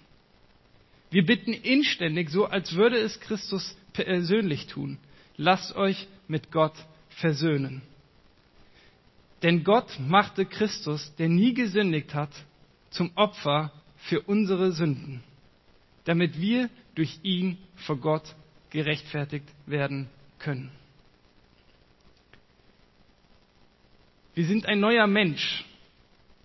Wir 1.11 1.25
bitten 1.25 1.53
inständig, 1.53 2.31
so 2.31 2.47
als 2.47 2.75
würde 2.75 2.99
es 2.99 3.21
Christus 3.21 3.77
persönlich 3.93 4.67
tun 4.67 4.99
lasst 5.39 5.75
euch 5.77 6.07
mit 6.27 6.53
Gott 6.53 6.75
versöhnen. 7.09 7.81
Denn 9.43 9.65
Gott 9.65 9.99
machte 10.01 10.45
Christus, 10.45 11.15
der 11.17 11.29
nie 11.29 11.55
gesündigt 11.55 12.13
hat, 12.13 12.31
zum 12.91 13.11
Opfer 13.15 13.73
für 13.97 14.21
unsere 14.23 14.73
Sünden, 14.73 15.23
damit 16.09 16.41
wir 16.41 16.71
durch 16.95 17.19
ihn 17.23 17.59
vor 17.77 17.99
Gott 17.99 18.35
gerechtfertigt 18.71 19.45
werden 19.67 20.09
können. 20.39 20.71
Wir 24.33 24.47
sind 24.47 24.65
ein 24.65 24.81
neuer 24.81 25.07
Mensch. 25.07 25.67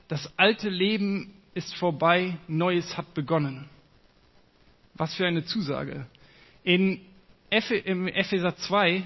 Das 0.09 0.37
alte 0.37 0.67
Leben 0.67 1.33
ist 1.53 1.73
vorbei, 1.75 2.37
Neues 2.49 2.97
hat 2.97 3.13
begonnen. 3.13 3.69
Was 4.95 5.13
für 5.15 5.25
eine 5.25 5.45
Zusage. 5.45 6.07
In 6.65 6.99
im 7.85 8.09
Epheser 8.09 8.57
2 8.57 9.01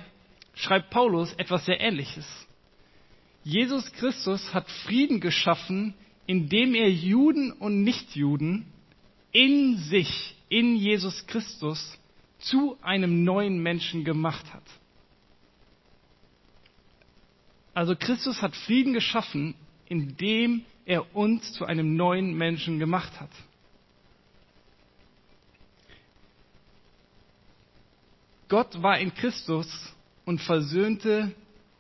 schreibt 0.56 0.90
Paulus 0.90 1.34
etwas 1.34 1.66
sehr 1.66 1.80
Ähnliches. 1.80 2.26
Jesus 3.44 3.92
Christus 3.92 4.56
hat 4.56 4.68
Frieden 4.72 5.20
geschaffen, 5.20 5.94
indem 6.26 6.74
er 6.74 6.90
Juden 6.90 7.52
und 7.52 7.84
Nichtjuden 7.84 8.66
in 9.32 9.78
sich, 9.78 10.34
in 10.50 10.76
Jesus 10.76 11.26
Christus, 11.28 11.98
zu 12.40 12.78
einem 12.82 13.24
neuen 13.24 13.62
Menschen 13.62 14.04
gemacht 14.04 14.46
hat. 14.54 14.64
Also 17.74 17.96
Christus 17.96 18.42
hat 18.42 18.56
Frieden 18.56 18.94
geschaffen, 18.94 19.56
indem 19.88 20.66
er 20.86 21.16
uns 21.16 21.54
zu 21.54 21.66
einem 21.66 21.96
neuen 21.96 22.36
Menschen 22.36 22.80
gemacht 22.80 23.20
hat. 23.20 23.30
Gott 28.50 28.82
war 28.82 28.98
in 29.00 29.14
Christus 29.14 29.68
und 30.26 30.42
versöhnte 30.42 31.34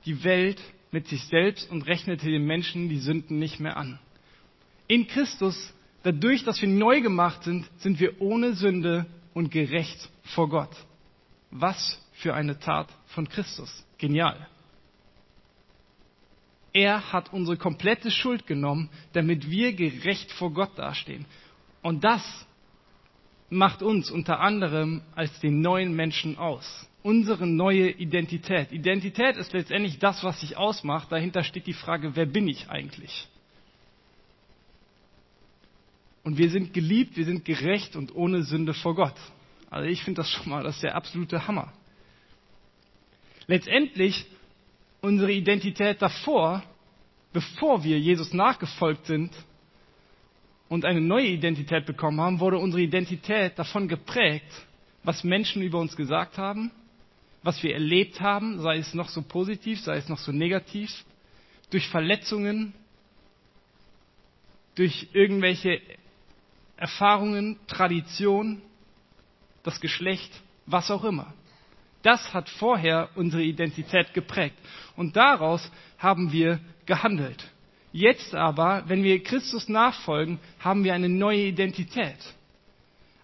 die 0.05 0.23
Welt 0.23 0.61
mit 0.91 1.07
sich 1.07 1.23
selbst 1.25 1.69
und 1.71 1.83
rechnete 1.83 2.25
den 2.29 2.45
Menschen 2.45 2.89
die 2.89 2.99
Sünden 2.99 3.39
nicht 3.39 3.59
mehr 3.59 3.77
an. 3.77 3.99
In 4.87 5.07
Christus, 5.07 5.73
dadurch, 6.07 6.45
dass 6.45 6.61
wir 6.61 6.69
neu 6.69 7.01
gemacht 7.01 7.43
sind, 7.43 7.69
sind 7.79 7.99
wir 7.99 8.21
ohne 8.21 8.53
Sünde 8.53 9.05
und 9.33 9.51
gerecht 9.51 10.09
vor 10.23 10.47
Gott. 10.47 10.73
Was 11.51 12.01
für 12.13 12.33
eine 12.33 12.57
Tat 12.59 12.87
von 13.07 13.27
Christus. 13.27 13.85
Genial. 13.97 14.47
Er 16.71 17.11
hat 17.11 17.33
unsere 17.33 17.57
komplette 17.57 18.09
Schuld 18.09 18.47
genommen, 18.47 18.89
damit 19.11 19.49
wir 19.49 19.73
gerecht 19.73 20.31
vor 20.31 20.53
Gott 20.53 20.77
dastehen. 20.77 21.25
Und 21.81 22.05
das 22.05 22.23
macht 23.49 23.81
uns 23.81 24.09
unter 24.09 24.39
anderem 24.39 25.01
als 25.13 25.37
den 25.41 25.59
neuen 25.59 25.93
Menschen 25.93 26.37
aus. 26.37 26.87
Unsere 27.03 27.45
neue 27.45 27.89
Identität. 27.89 28.71
Identität 28.71 29.35
ist 29.35 29.51
letztendlich 29.51 29.99
das, 29.99 30.23
was 30.23 30.39
sich 30.39 30.55
ausmacht. 30.55 31.11
Dahinter 31.11 31.43
steht 31.43 31.67
die 31.67 31.73
Frage, 31.73 32.15
wer 32.15 32.25
bin 32.25 32.47
ich 32.47 32.69
eigentlich? 32.69 33.27
Und 36.27 36.37
wir 36.37 36.49
sind 36.49 36.73
geliebt, 36.73 37.15
wir 37.15 37.23
sind 37.23 37.45
gerecht 37.45 37.95
und 37.95 38.13
ohne 38.13 38.43
Sünde 38.43 38.73
vor 38.73 38.95
Gott. 38.95 39.15
Also 39.69 39.87
ich 39.87 40.03
finde 40.03 40.19
das 40.19 40.29
schon 40.29 40.49
mal, 40.49 40.61
das 40.61 40.75
ist 40.75 40.83
der 40.83 40.93
absolute 40.93 41.47
Hammer. 41.47 41.71
Letztendlich 43.45 44.25
unsere 44.99 45.31
Identität 45.31 46.01
davor, 46.01 46.63
bevor 47.31 47.85
wir 47.85 47.97
Jesus 47.97 48.33
nachgefolgt 48.33 49.05
sind, 49.05 49.31
und 50.67 50.83
eine 50.83 50.99
neue 50.99 51.27
Identität 51.27 51.85
bekommen 51.85 52.19
haben, 52.19 52.41
wurde 52.41 52.57
unsere 52.57 52.83
Identität 52.83 53.57
davon 53.57 53.87
geprägt, 53.87 54.51
was 55.05 55.23
Menschen 55.23 55.61
über 55.61 55.79
uns 55.79 55.95
gesagt 55.95 56.37
haben, 56.37 56.71
was 57.41 57.63
wir 57.63 57.73
erlebt 57.73 58.19
haben, 58.19 58.59
sei 58.59 58.79
es 58.79 58.93
noch 58.93 59.07
so 59.07 59.21
positiv, 59.21 59.79
sei 59.79 59.95
es 59.95 60.09
noch 60.09 60.19
so 60.19 60.33
negativ, 60.33 60.91
durch 61.69 61.87
Verletzungen, 61.87 62.73
durch 64.75 65.07
irgendwelche 65.13 65.79
Erfahrungen, 66.77 67.59
Tradition, 67.67 68.61
das 69.63 69.81
Geschlecht, 69.81 70.31
was 70.65 70.89
auch 70.91 71.03
immer. 71.03 71.33
Das 72.03 72.33
hat 72.33 72.49
vorher 72.49 73.09
unsere 73.15 73.43
Identität 73.43 74.13
geprägt. 74.13 74.55
Und 74.95 75.15
daraus 75.15 75.69
haben 75.97 76.31
wir 76.31 76.59
gehandelt. 76.85 77.51
Jetzt 77.91 78.35
aber, 78.35 78.83
wenn 78.87 79.03
wir 79.03 79.23
Christus 79.23 79.67
nachfolgen, 79.69 80.39
haben 80.59 80.83
wir 80.83 80.93
eine 80.93 81.09
neue 81.09 81.47
Identität. 81.47 82.17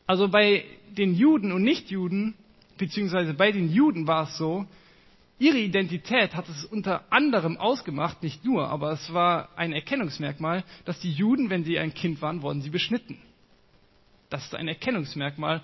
Also 0.07 0.27
bei 0.27 0.65
den 0.97 1.15
Juden 1.15 1.51
und 1.51 1.63
Nichtjuden, 1.63 2.33
beziehungsweise 2.77 3.33
bei 3.33 3.51
den 3.51 3.71
Juden 3.71 4.07
war 4.07 4.23
es 4.23 4.37
so, 4.37 4.65
ihre 5.39 5.59
Identität 5.59 6.35
hat 6.35 6.49
es 6.49 6.65
unter 6.65 7.03
anderem 7.11 7.57
ausgemacht, 7.57 8.23
nicht 8.23 8.43
nur, 8.43 8.67
aber 8.67 8.91
es 8.91 9.13
war 9.13 9.49
ein 9.55 9.73
Erkennungsmerkmal, 9.73 10.63
dass 10.85 10.99
die 10.99 11.11
Juden, 11.11 11.49
wenn 11.49 11.63
sie 11.63 11.79
ein 11.79 11.93
Kind 11.93 12.21
waren, 12.21 12.41
wurden 12.41 12.61
sie 12.61 12.69
beschnitten. 12.69 13.17
Das 14.33 14.45
ist 14.45 14.55
ein 14.55 14.67
Erkennungsmerkmal 14.67 15.61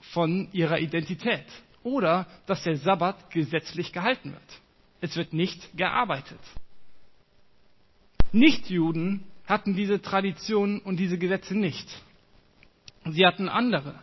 von 0.00 0.48
ihrer 0.52 0.78
Identität. 0.78 1.44
Oder 1.82 2.26
dass 2.46 2.62
der 2.62 2.78
Sabbat 2.78 3.30
gesetzlich 3.30 3.92
gehalten 3.92 4.32
wird. 4.32 4.60
Es 5.02 5.16
wird 5.18 5.34
nicht 5.34 5.76
gearbeitet. 5.76 6.40
Nichtjuden 8.32 9.22
hatten 9.44 9.74
diese 9.74 10.00
Traditionen 10.00 10.78
und 10.78 10.96
diese 10.96 11.18
Gesetze 11.18 11.54
nicht. 11.54 11.86
Sie 13.04 13.26
hatten 13.26 13.50
andere. 13.50 13.98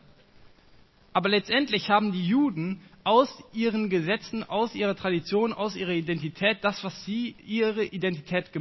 Aber 1.11 1.29
letztendlich 1.29 1.89
haben 1.89 2.11
die 2.11 2.27
Juden 2.27 2.81
aus 3.03 3.35
ihren 3.51 3.89
Gesetzen, 3.89 4.43
aus 4.43 4.75
ihrer 4.75 4.95
Tradition, 4.95 5.53
aus 5.53 5.75
ihrer 5.75 5.93
Identität, 5.93 6.59
das, 6.61 6.83
was 6.83 7.03
sie 7.05 7.35
ihre 7.47 7.83
Identität 7.83 8.51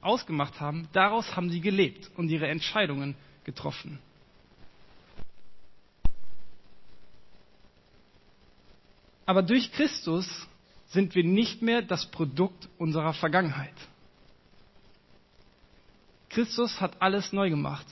ausgemacht 0.00 0.62
haben, 0.62 0.88
daraus 0.94 1.36
haben 1.36 1.50
sie 1.50 1.60
gelebt 1.60 2.10
und 2.16 2.30
ihre 2.30 2.48
Entscheidungen 2.48 3.16
getroffen. 3.44 3.98
Aber 9.26 9.42
durch 9.42 9.72
Christus 9.72 10.26
sind 10.86 11.14
wir 11.14 11.24
nicht 11.24 11.62
mehr 11.62 11.82
das 11.82 12.06
Produkt 12.06 12.68
unserer 12.78 13.14
Vergangenheit. 13.14 13.74
Christus 16.28 16.80
hat 16.80 17.00
alles 17.00 17.32
neu 17.32 17.50
gemacht. 17.50 17.86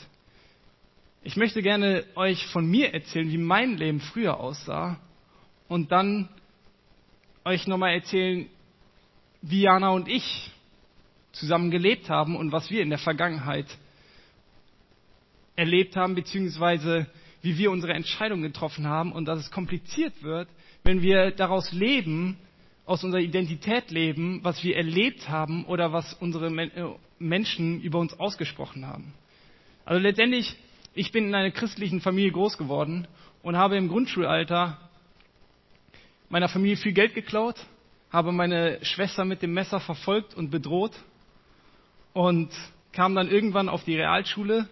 Ich 1.22 1.36
möchte 1.36 1.62
gerne 1.62 2.04
euch 2.14 2.46
von 2.46 2.66
mir 2.66 2.94
erzählen, 2.94 3.30
wie 3.30 3.38
mein 3.38 3.76
Leben 3.76 4.00
früher 4.00 4.40
aussah 4.40 4.98
und 5.68 5.92
dann 5.92 6.28
euch 7.44 7.66
nochmal 7.66 7.92
erzählen, 7.92 8.48
wie 9.42 9.62
Jana 9.62 9.90
und 9.90 10.08
ich 10.08 10.50
zusammen 11.32 11.70
gelebt 11.70 12.08
haben 12.08 12.36
und 12.36 12.52
was 12.52 12.70
wir 12.70 12.82
in 12.82 12.90
der 12.90 12.98
Vergangenheit 12.98 13.66
erlebt 15.56 15.96
haben, 15.96 16.14
beziehungsweise 16.14 17.06
wie 17.42 17.56
wir 17.58 17.70
unsere 17.70 17.92
Entscheidungen 17.92 18.42
getroffen 18.42 18.86
haben 18.86 19.12
und 19.12 19.26
dass 19.26 19.38
es 19.38 19.50
kompliziert 19.50 20.22
wird, 20.22 20.48
wenn 20.84 21.02
wir 21.02 21.30
daraus 21.30 21.72
leben, 21.72 22.36
aus 22.86 23.04
unserer 23.04 23.20
Identität 23.20 23.90
leben, 23.90 24.40
was 24.42 24.64
wir 24.64 24.76
erlebt 24.76 25.28
haben 25.28 25.64
oder 25.66 25.92
was 25.92 26.14
unsere 26.14 26.48
äh, 26.48 26.94
Menschen 27.18 27.80
über 27.80 27.98
uns 27.98 28.18
ausgesprochen 28.18 28.86
haben. 28.86 29.14
Also 29.84 30.02
letztendlich, 30.02 30.56
ich 30.94 31.12
bin 31.12 31.28
in 31.28 31.34
einer 31.34 31.52
christlichen 31.52 32.00
Familie 32.00 32.32
groß 32.32 32.58
geworden 32.58 33.06
und 33.42 33.56
habe 33.56 33.76
im 33.76 33.88
Grundschulalter 33.88 34.78
meiner 36.28 36.48
Familie 36.48 36.76
viel 36.76 36.92
Geld 36.92 37.14
geklaut, 37.14 37.56
habe 38.10 38.32
meine 38.32 38.84
Schwester 38.84 39.24
mit 39.24 39.42
dem 39.42 39.52
Messer 39.52 39.80
verfolgt 39.80 40.34
und 40.34 40.50
bedroht 40.50 40.92
und 42.12 42.50
kam 42.92 43.14
dann 43.14 43.28
irgendwann 43.28 43.68
auf 43.68 43.84
die 43.84 43.96
Realschule 43.96 44.68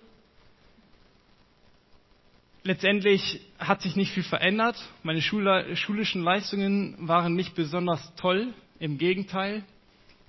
Letztendlich 2.64 3.40
hat 3.58 3.82
sich 3.82 3.96
nicht 3.96 4.12
viel 4.12 4.22
verändert. 4.22 4.76
Meine 5.02 5.22
schulischen 5.22 6.22
Leistungen 6.22 6.96
waren 7.08 7.34
nicht 7.34 7.54
besonders 7.54 8.14
toll. 8.16 8.52
Im 8.80 8.98
Gegenteil. 8.98 9.64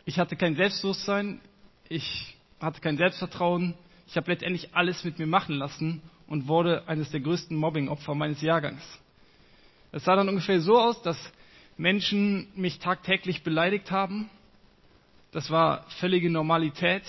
Ich 0.06 0.18
hatte 0.20 0.36
kein 0.36 0.56
Selbstbewusstsein. 0.56 1.40
Ich 1.88 2.36
hatte 2.60 2.82
kein 2.82 2.98
Selbstvertrauen. 2.98 3.74
Ich 4.08 4.18
habe 4.18 4.32
letztendlich 4.32 4.74
alles 4.74 5.04
mit 5.04 5.20
mir 5.20 5.28
machen 5.28 5.56
lassen 5.56 6.02
und 6.28 6.48
wurde 6.48 6.88
eines 6.88 7.12
der 7.12 7.20
größten 7.20 7.58
Mobbingopfer 7.58 8.16
meines 8.16 8.42
Jahrgangs. 8.42 8.84
Es 9.92 10.04
sah 10.04 10.16
dann 10.16 10.30
ungefähr 10.30 10.62
so 10.62 10.80
aus, 10.80 11.02
dass 11.02 11.18
Menschen 11.78 12.48
mich 12.56 12.80
tagtäglich 12.80 13.44
beleidigt 13.44 13.90
haben. 13.92 14.30
Das 15.32 15.50
war 15.50 15.86
völlige 16.00 16.30
Normalität. 16.30 17.04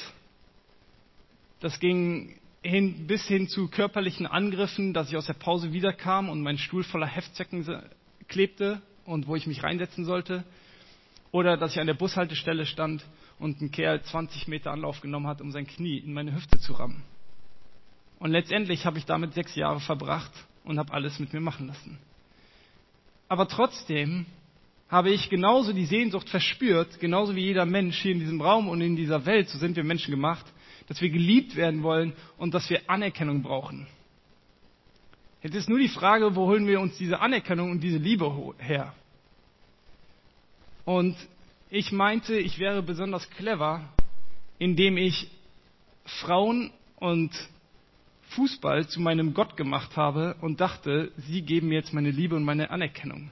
Das 1.60 1.78
ging 1.78 2.39
hin, 2.62 3.06
bis 3.06 3.26
hin 3.26 3.48
zu 3.48 3.68
körperlichen 3.68 4.26
Angriffen, 4.26 4.92
dass 4.92 5.08
ich 5.08 5.16
aus 5.16 5.26
der 5.26 5.34
Pause 5.34 5.72
wiederkam 5.72 6.28
und 6.28 6.42
mein 6.42 6.58
Stuhl 6.58 6.84
voller 6.84 7.06
Heftzecken 7.06 7.66
klebte 8.28 8.82
und 9.04 9.26
wo 9.26 9.36
ich 9.36 9.46
mich 9.46 9.62
reinsetzen 9.62 10.04
sollte. 10.04 10.44
Oder 11.32 11.56
dass 11.56 11.72
ich 11.72 11.80
an 11.80 11.86
der 11.86 11.94
Bushaltestelle 11.94 12.66
stand 12.66 13.04
und 13.38 13.60
ein 13.60 13.70
Kerl 13.70 14.02
20 14.02 14.48
Meter 14.48 14.72
Anlauf 14.72 15.00
genommen 15.00 15.26
hat, 15.26 15.40
um 15.40 15.52
sein 15.52 15.66
Knie 15.66 15.98
in 15.98 16.12
meine 16.12 16.34
Hüfte 16.34 16.58
zu 16.58 16.72
rammen. 16.72 17.02
Und 18.18 18.32
letztendlich 18.32 18.84
habe 18.84 18.98
ich 18.98 19.06
damit 19.06 19.32
sechs 19.32 19.54
Jahre 19.54 19.80
verbracht 19.80 20.32
und 20.64 20.78
habe 20.78 20.92
alles 20.92 21.18
mit 21.18 21.32
mir 21.32 21.40
machen 21.40 21.68
lassen. 21.68 21.98
Aber 23.28 23.48
trotzdem 23.48 24.26
habe 24.90 25.10
ich 25.10 25.30
genauso 25.30 25.72
die 25.72 25.86
Sehnsucht 25.86 26.28
verspürt, 26.28 26.98
genauso 26.98 27.34
wie 27.36 27.44
jeder 27.44 27.64
Mensch 27.64 27.98
hier 27.98 28.12
in 28.12 28.18
diesem 28.18 28.40
Raum 28.40 28.68
und 28.68 28.80
in 28.80 28.96
dieser 28.96 29.24
Welt, 29.24 29.48
so 29.48 29.56
sind 29.56 29.76
wir 29.76 29.84
Menschen 29.84 30.10
gemacht, 30.10 30.44
dass 30.90 31.00
wir 31.00 31.10
geliebt 31.10 31.54
werden 31.54 31.84
wollen 31.84 32.14
und 32.36 32.52
dass 32.52 32.68
wir 32.68 32.90
Anerkennung 32.90 33.42
brauchen. 33.42 33.86
Jetzt 35.40 35.54
ist 35.54 35.68
nur 35.68 35.78
die 35.78 35.86
Frage, 35.86 36.34
wo 36.34 36.48
holen 36.48 36.66
wir 36.66 36.80
uns 36.80 36.98
diese 36.98 37.20
Anerkennung 37.20 37.70
und 37.70 37.80
diese 37.80 37.98
Liebe 37.98 38.28
her? 38.58 38.92
Und 40.84 41.14
ich 41.70 41.92
meinte, 41.92 42.36
ich 42.36 42.58
wäre 42.58 42.82
besonders 42.82 43.30
clever, 43.30 43.88
indem 44.58 44.96
ich 44.96 45.30
Frauen 46.04 46.72
und 46.96 47.30
Fußball 48.30 48.88
zu 48.88 49.00
meinem 49.00 49.32
Gott 49.32 49.56
gemacht 49.56 49.96
habe 49.96 50.34
und 50.40 50.60
dachte, 50.60 51.12
sie 51.18 51.42
geben 51.42 51.68
mir 51.68 51.76
jetzt 51.76 51.94
meine 51.94 52.10
Liebe 52.10 52.34
und 52.34 52.42
meine 52.42 52.70
Anerkennung. 52.70 53.30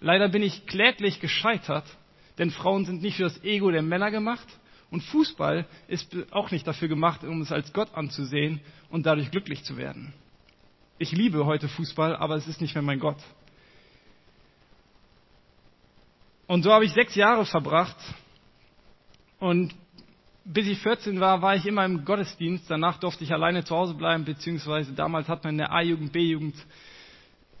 Leider 0.00 0.28
bin 0.28 0.44
ich 0.44 0.66
kläglich 0.66 1.18
gescheitert, 1.18 1.84
denn 2.38 2.52
Frauen 2.52 2.84
sind 2.84 3.02
nicht 3.02 3.16
für 3.16 3.24
das 3.24 3.42
Ego 3.42 3.72
der 3.72 3.82
Männer 3.82 4.12
gemacht, 4.12 4.46
und 4.90 5.02
Fußball 5.02 5.66
ist 5.88 6.14
auch 6.30 6.50
nicht 6.50 6.66
dafür 6.66 6.88
gemacht, 6.88 7.24
um 7.24 7.40
es 7.40 7.52
als 7.52 7.72
Gott 7.72 7.94
anzusehen 7.94 8.60
und 8.90 9.06
dadurch 9.06 9.30
glücklich 9.30 9.64
zu 9.64 9.76
werden. 9.76 10.12
Ich 10.98 11.12
liebe 11.12 11.44
heute 11.44 11.68
Fußball, 11.68 12.16
aber 12.16 12.36
es 12.36 12.46
ist 12.46 12.60
nicht 12.60 12.74
mehr 12.74 12.82
mein 12.82 13.00
Gott. 13.00 13.18
Und 16.46 16.62
so 16.62 16.72
habe 16.72 16.84
ich 16.84 16.92
sechs 16.92 17.14
Jahre 17.14 17.44
verbracht. 17.44 17.96
Und 19.38 19.74
bis 20.44 20.68
ich 20.68 20.78
14 20.78 21.18
war, 21.20 21.42
war 21.42 21.56
ich 21.56 21.66
immer 21.66 21.84
im 21.84 22.04
Gottesdienst. 22.04 22.70
Danach 22.70 22.98
durfte 22.98 23.24
ich 23.24 23.32
alleine 23.32 23.64
zu 23.64 23.74
Hause 23.74 23.94
bleiben, 23.94 24.24
beziehungsweise 24.24 24.92
damals 24.92 25.28
hat 25.28 25.42
man 25.42 25.54
in 25.54 25.58
der 25.58 25.72
A-Jugend, 25.72 26.12
B-Jugend 26.12 26.54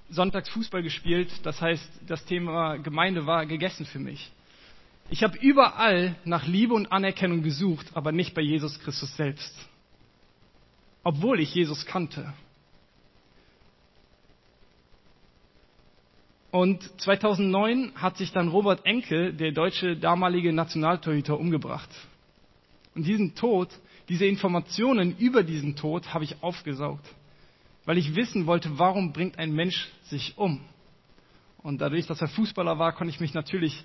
sonntags 0.08 0.48
Fußball 0.50 0.82
gespielt. 0.82 1.32
Das 1.42 1.60
heißt, 1.60 2.02
das 2.06 2.24
Thema 2.24 2.76
Gemeinde 2.76 3.26
war 3.26 3.44
gegessen 3.44 3.84
für 3.86 3.98
mich. 3.98 4.30
Ich 5.08 5.22
habe 5.22 5.38
überall 5.38 6.16
nach 6.24 6.46
Liebe 6.46 6.74
und 6.74 6.90
Anerkennung 6.90 7.42
gesucht, 7.42 7.86
aber 7.94 8.12
nicht 8.12 8.34
bei 8.34 8.42
Jesus 8.42 8.78
Christus 8.80 9.16
selbst. 9.16 9.54
Obwohl 11.04 11.40
ich 11.40 11.54
Jesus 11.54 11.86
kannte. 11.86 12.32
Und 16.50 16.82
2009 17.00 17.92
hat 17.96 18.16
sich 18.16 18.32
dann 18.32 18.48
Robert 18.48 18.84
Enkel, 18.86 19.32
der 19.32 19.52
deutsche 19.52 19.96
damalige 19.96 20.52
Nationaltorhüter, 20.52 21.38
umgebracht. 21.38 21.90
Und 22.94 23.06
diesen 23.06 23.34
Tod, 23.34 23.68
diese 24.08 24.26
Informationen 24.26 25.16
über 25.18 25.42
diesen 25.42 25.76
Tod 25.76 26.14
habe 26.14 26.24
ich 26.24 26.42
aufgesaugt, 26.42 27.04
weil 27.84 27.98
ich 27.98 28.16
wissen 28.16 28.46
wollte, 28.46 28.78
warum 28.78 29.12
bringt 29.12 29.38
ein 29.38 29.52
Mensch 29.52 29.88
sich 30.04 30.38
um. 30.38 30.60
Und 31.62 31.80
dadurch, 31.80 32.06
dass 32.06 32.22
er 32.22 32.28
Fußballer 32.28 32.78
war, 32.78 32.92
konnte 32.92 33.12
ich 33.12 33.20
mich 33.20 33.34
natürlich 33.34 33.84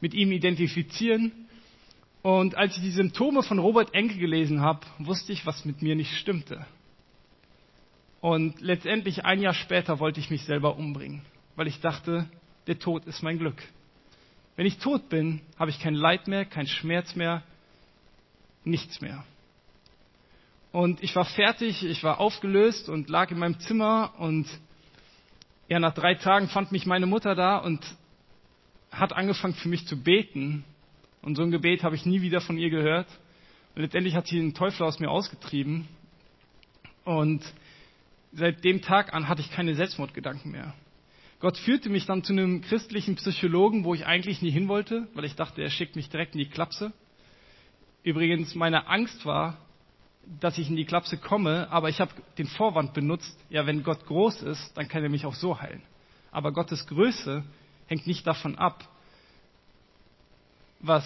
mit 0.00 0.14
ihm 0.14 0.32
identifizieren. 0.32 1.32
Und 2.22 2.56
als 2.56 2.76
ich 2.76 2.82
die 2.82 2.90
Symptome 2.90 3.42
von 3.42 3.58
Robert 3.58 3.94
Enke 3.94 4.18
gelesen 4.18 4.60
habe, 4.60 4.86
wusste 4.98 5.32
ich, 5.32 5.46
was 5.46 5.64
mit 5.64 5.82
mir 5.82 5.94
nicht 5.94 6.14
stimmte. 6.16 6.66
Und 8.20 8.60
letztendlich 8.60 9.24
ein 9.24 9.40
Jahr 9.40 9.54
später 9.54 9.98
wollte 9.98 10.20
ich 10.20 10.30
mich 10.30 10.44
selber 10.44 10.76
umbringen, 10.76 11.22
weil 11.56 11.66
ich 11.66 11.80
dachte, 11.80 12.28
der 12.66 12.78
Tod 12.78 13.06
ist 13.06 13.22
mein 13.22 13.38
Glück. 13.38 13.62
Wenn 14.56 14.66
ich 14.66 14.76
tot 14.76 15.08
bin, 15.08 15.40
habe 15.58 15.70
ich 15.70 15.80
kein 15.80 15.94
Leid 15.94 16.28
mehr, 16.28 16.44
kein 16.44 16.66
Schmerz 16.66 17.16
mehr, 17.16 17.42
nichts 18.64 19.00
mehr. 19.00 19.24
Und 20.72 21.02
ich 21.02 21.16
war 21.16 21.24
fertig, 21.24 21.82
ich 21.82 22.04
war 22.04 22.20
aufgelöst 22.20 22.88
und 22.88 23.08
lag 23.08 23.30
in 23.30 23.38
meinem 23.38 23.58
Zimmer 23.60 24.12
und 24.18 24.46
ja, 25.68 25.78
nach 25.78 25.94
drei 25.94 26.14
Tagen 26.14 26.48
fand 26.48 26.72
mich 26.72 26.84
meine 26.84 27.06
Mutter 27.06 27.34
da 27.34 27.56
und 27.56 27.80
hat 28.90 29.12
angefangen 29.12 29.54
für 29.54 29.68
mich 29.68 29.86
zu 29.86 29.96
beten. 30.02 30.64
Und 31.22 31.36
so 31.36 31.42
ein 31.42 31.50
Gebet 31.50 31.82
habe 31.82 31.94
ich 31.94 32.06
nie 32.06 32.22
wieder 32.22 32.40
von 32.40 32.58
ihr 32.58 32.70
gehört. 32.70 33.08
Und 33.74 33.82
letztendlich 33.82 34.14
hat 34.14 34.26
sie 34.26 34.36
den 34.36 34.54
Teufel 34.54 34.84
aus 34.84 34.98
mir 34.98 35.10
ausgetrieben. 35.10 35.88
Und 37.04 37.42
seit 38.32 38.64
dem 38.64 38.82
Tag 38.82 39.14
an 39.14 39.28
hatte 39.28 39.40
ich 39.40 39.50
keine 39.50 39.74
Selbstmordgedanken 39.74 40.50
mehr. 40.50 40.74
Gott 41.40 41.56
führte 41.56 41.88
mich 41.88 42.04
dann 42.04 42.22
zu 42.22 42.32
einem 42.32 42.60
christlichen 42.60 43.16
Psychologen, 43.16 43.84
wo 43.84 43.94
ich 43.94 44.06
eigentlich 44.06 44.42
nie 44.42 44.50
hin 44.50 44.68
wollte, 44.68 45.08
weil 45.14 45.24
ich 45.24 45.36
dachte, 45.36 45.62
er 45.62 45.70
schickt 45.70 45.96
mich 45.96 46.10
direkt 46.10 46.34
in 46.34 46.38
die 46.40 46.50
Klapse. 46.50 46.92
Übrigens, 48.02 48.54
meine 48.54 48.88
Angst 48.88 49.24
war, 49.24 49.56
dass 50.40 50.58
ich 50.58 50.68
in 50.68 50.76
die 50.76 50.84
Klapse 50.84 51.16
komme, 51.16 51.70
aber 51.70 51.88
ich 51.88 52.00
habe 52.00 52.12
den 52.36 52.46
Vorwand 52.46 52.92
benutzt, 52.92 53.38
ja, 53.48 53.66
wenn 53.66 53.82
Gott 53.82 54.06
groß 54.06 54.42
ist, 54.42 54.76
dann 54.76 54.88
kann 54.88 55.02
er 55.02 55.08
mich 55.08 55.24
auch 55.24 55.34
so 55.34 55.60
heilen. 55.60 55.82
Aber 56.30 56.52
Gottes 56.52 56.86
Größe 56.86 57.42
hängt 57.90 58.06
nicht 58.06 58.24
davon 58.24 58.56
ab, 58.56 58.88
was, 60.78 61.04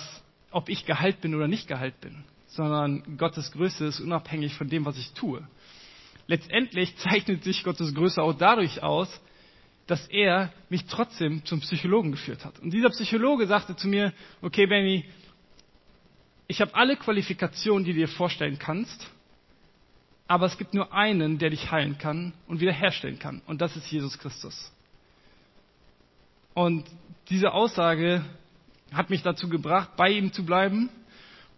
ob 0.51 0.69
ich 0.69 0.85
geheilt 0.85 1.23
bin 1.23 1.35
oder 1.35 1.49
nicht 1.49 1.67
geheilt 1.67 1.99
bin, 2.03 2.25
sondern 2.47 3.17
Gottes 3.17 3.51
Größe 3.53 3.87
ist 3.87 4.01
unabhängig 4.01 4.55
von 4.55 4.69
dem, 4.69 4.85
was 4.85 4.99
ich 4.99 5.13
tue. 5.13 5.49
Letztendlich 6.27 6.95
zeichnet 6.99 7.43
sich 7.43 7.65
Gottes 7.65 7.95
Größe 7.95 8.23
auch 8.23 8.35
dadurch 8.35 8.83
aus, 8.83 9.09
dass 9.87 10.07
er 10.09 10.53
mich 10.69 10.85
trotzdem 10.85 11.45
zum 11.47 11.61
Psychologen 11.61 12.13
geführt 12.13 12.45
hat. 12.45 12.59
Und 12.61 12.71
dieser 12.71 12.91
Psychologe 12.91 13.47
sagte 13.47 13.77
zu 13.77 13.89
mir, 13.89 14.13
okay, 14.43 14.67
Benny, 14.67 15.07
ich 16.47 16.61
habe 16.61 16.75
alle 16.75 16.97
Qualifikationen, 16.97 17.85
die 17.85 17.95
du 17.95 18.01
dir 18.01 18.09
vorstellen 18.09 18.59
kannst, 18.59 19.09
aber 20.27 20.47
es 20.47 20.59
gibt 20.59 20.75
nur 20.75 20.93
einen, 20.93 21.39
der 21.39 21.49
dich 21.49 21.71
heilen 21.71 21.97
kann 21.97 22.35
und 22.47 22.61
wiederherstellen 22.61 23.19
kann. 23.19 23.41
Und 23.47 23.63
das 23.63 23.75
ist 23.75 23.91
Jesus 23.91 24.19
Christus. 24.19 24.71
Und 26.55 26.85
diese 27.29 27.53
Aussage 27.53 28.25
hat 28.93 29.11
mich 29.11 29.23
dazu 29.23 29.49
gebracht, 29.49 29.91
bei 29.97 30.11
ihm 30.11 30.33
zu 30.33 30.47
bleiben. 30.47 30.89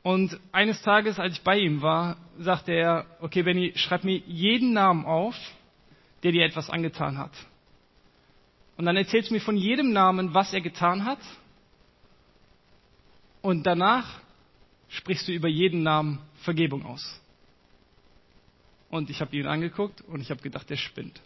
Und 0.03 0.39
eines 0.53 0.81
Tages, 0.83 1.19
als 1.19 1.35
ich 1.35 1.43
bei 1.43 1.59
ihm 1.59 1.83
war, 1.83 2.17
sagte 2.39 2.73
er, 2.73 3.07
okay, 3.21 3.43
Benny, 3.43 3.73
schreib 3.77 4.05
mir 4.05 4.19
jeden 4.27 4.73
Namen 4.73 5.05
auf, 5.05 5.37
der 6.23 6.33
dir 6.33 6.45
etwas 6.45 6.71
angetan 6.71 7.19
hat. 7.19 7.33
Und 8.77 8.85
dann 8.85 8.97
erzählst 8.97 9.31
du 9.31 9.35
mir 9.35 9.41
von 9.41 9.57
jedem 9.57 9.93
Namen, 9.93 10.35
was 10.35 10.53
er 10.53 10.61
getan 10.61 11.05
hat. 11.05 11.19
Und 13.43 13.65
danach 13.65 14.21
sprichst 14.89 15.29
du 15.29 15.33
über 15.33 15.49
jeden 15.49 15.83
Namen 15.83 16.21
Vergebung 16.43 16.85
aus. 16.85 17.21
Und 18.91 19.11
ich 19.11 19.21
habe 19.21 19.37
ihn 19.37 19.47
angeguckt 19.47 20.03
und 20.03 20.21
ich 20.21 20.31
habe 20.31 20.43
gedacht, 20.43 20.69
der 20.71 20.77
spinnt. 20.77 21.21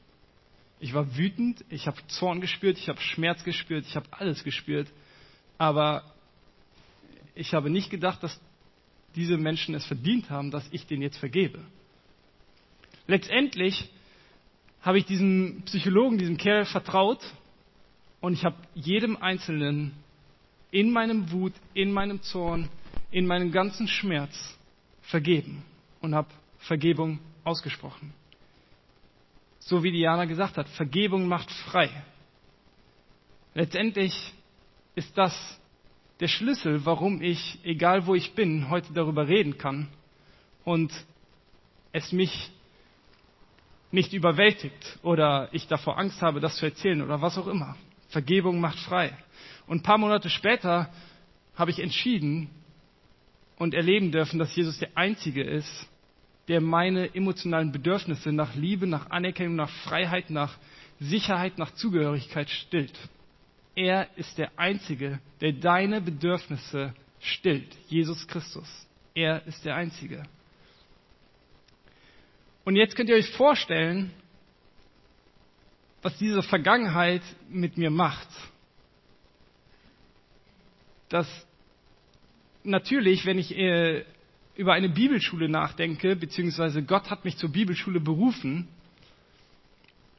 Ich 0.80 0.94
war 0.94 1.16
wütend, 1.16 1.64
ich 1.68 1.86
habe 1.86 1.98
Zorn 2.08 2.40
gespürt, 2.40 2.78
ich 2.78 2.88
habe 2.88 3.00
Schmerz 3.00 3.44
gespürt, 3.44 3.84
ich 3.86 3.96
habe 3.96 4.06
alles 4.10 4.42
gespürt. 4.42 4.88
Aber 5.58 6.02
ich 7.34 7.52
habe 7.52 7.68
nicht 7.68 7.90
gedacht, 7.90 8.22
dass 8.22 8.40
diese 9.14 9.36
Menschen 9.36 9.74
es 9.74 9.84
verdient 9.84 10.30
haben, 10.30 10.50
dass 10.50 10.66
ich 10.72 10.86
denen 10.86 11.02
jetzt 11.02 11.18
vergebe. 11.18 11.60
Letztendlich 13.06 13.90
habe 14.82 14.98
ich 14.98 15.04
diesem 15.04 15.62
Psychologen, 15.66 16.16
diesem 16.16 16.38
Kerl 16.38 16.64
vertraut 16.64 17.20
und 18.20 18.32
ich 18.32 18.44
habe 18.44 18.56
jedem 18.74 19.16
Einzelnen 19.16 19.92
in 20.70 20.90
meinem 20.92 21.30
Wut, 21.32 21.52
in 21.74 21.92
meinem 21.92 22.22
Zorn, 22.22 22.68
in 23.10 23.26
meinem 23.26 23.52
ganzen 23.52 23.88
Schmerz 23.88 24.56
vergeben 25.02 25.62
und 26.00 26.14
habe 26.14 26.28
Vergebung 26.58 27.18
ausgesprochen. 27.44 28.14
So 29.60 29.82
wie 29.82 29.92
Diana 29.92 30.24
gesagt 30.24 30.56
hat, 30.56 30.68
Vergebung 30.70 31.28
macht 31.28 31.50
frei. 31.50 31.90
Letztendlich 33.54 34.14
ist 34.94 35.16
das 35.16 35.60
der 36.20 36.28
Schlüssel, 36.28 36.84
warum 36.84 37.22
ich, 37.22 37.58
egal 37.64 38.06
wo 38.06 38.14
ich 38.14 38.34
bin, 38.34 38.68
heute 38.68 38.92
darüber 38.92 39.26
reden 39.26 39.56
kann 39.56 39.88
und 40.64 40.92
es 41.92 42.12
mich 42.12 42.50
nicht 43.90 44.12
überwältigt 44.12 44.98
oder 45.02 45.48
ich 45.52 45.66
davor 45.66 45.98
Angst 45.98 46.22
habe, 46.22 46.40
das 46.40 46.56
zu 46.56 46.66
erzählen 46.66 47.02
oder 47.02 47.22
was 47.22 47.38
auch 47.38 47.46
immer. 47.46 47.76
Vergebung 48.08 48.60
macht 48.60 48.78
frei. 48.80 49.16
Und 49.66 49.78
ein 49.78 49.82
paar 49.82 49.98
Monate 49.98 50.30
später 50.30 50.90
habe 51.54 51.70
ich 51.70 51.80
entschieden 51.80 52.50
und 53.56 53.74
erleben 53.74 54.12
dürfen, 54.12 54.38
dass 54.38 54.54
Jesus 54.54 54.78
der 54.78 54.90
Einzige 54.96 55.42
ist, 55.42 55.88
der 56.48 56.60
meine 56.60 57.14
emotionalen 57.14 57.72
Bedürfnisse 57.72 58.32
nach 58.32 58.54
Liebe, 58.54 58.86
nach 58.86 59.10
Anerkennung, 59.10 59.56
nach 59.56 59.70
Freiheit, 59.84 60.30
nach 60.30 60.58
Sicherheit, 60.98 61.58
nach 61.58 61.72
Zugehörigkeit 61.74 62.50
stillt. 62.50 62.96
Er 63.74 64.08
ist 64.16 64.36
der 64.36 64.58
Einzige, 64.58 65.20
der 65.40 65.52
deine 65.52 66.00
Bedürfnisse 66.00 66.94
stillt. 67.20 67.74
Jesus 67.88 68.26
Christus. 68.26 68.68
Er 69.14 69.46
ist 69.46 69.64
der 69.64 69.76
Einzige. 69.76 70.22
Und 72.64 72.76
jetzt 72.76 72.96
könnt 72.96 73.08
ihr 73.08 73.16
euch 73.16 73.30
vorstellen, 73.30 74.12
was 76.02 76.16
diese 76.18 76.42
Vergangenheit 76.42 77.22
mit 77.48 77.76
mir 77.76 77.90
macht. 77.90 78.28
Dass 81.08 81.28
natürlich, 82.62 83.26
wenn 83.26 83.38
ich 83.38 83.56
äh, 83.56 84.04
über 84.56 84.72
eine 84.72 84.88
Bibelschule 84.88 85.48
nachdenke, 85.48 86.16
beziehungsweise 86.16 86.82
Gott 86.82 87.10
hat 87.10 87.24
mich 87.24 87.36
zur 87.36 87.50
Bibelschule 87.50 88.00
berufen, 88.00 88.68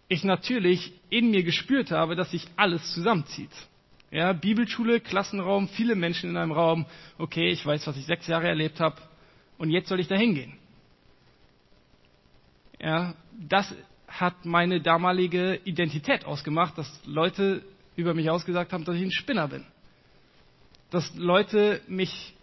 ich 0.08 0.24
natürlich 0.24 0.92
in 1.10 1.32
mir 1.32 1.44
gespürt 1.44 1.92
habe, 1.92 2.16
dass 2.16 2.32
sich 2.32 2.46
alles 2.58 2.94
zusammenzieht. 2.94 3.52
Ja, 4.12 4.34
Bibelschule, 4.34 5.00
Klassenraum, 5.00 5.70
viele 5.70 5.96
Menschen 5.96 6.32
in 6.32 6.38
einem 6.38 6.52
Raum. 6.52 6.86
Okay, 7.18 7.50
ich 7.50 7.66
weiß, 7.66 7.88
was 7.88 7.96
ich 7.96 8.06
sechs 8.06 8.28
Jahre 8.28 8.48
erlebt 8.48 8.82
habe, 8.82 8.98
und 9.58 9.70
jetzt 9.70 9.88
soll 9.88 10.02
ich 10.02 10.08
da 10.08 10.16
hingehen. 10.16 10.54
Ja, 12.82 13.14
das 13.40 13.74
hat 14.08 14.44
meine 14.44 14.82
damalige 14.82 15.62
Identität 15.64 16.26
ausgemacht, 16.26 16.78
dass 16.78 16.92
Leute 17.06 17.64
über 17.96 18.14
mich 18.14 18.30
ausgesagt 18.30 18.74
haben, 18.74 18.84
dass 18.84 18.96
ich 18.96 19.04
ein 19.04 19.12
Spinner 19.12 19.48
bin. 19.48 19.66
Dass 20.90 21.16
Leute 21.16 21.82
mich 21.88 22.34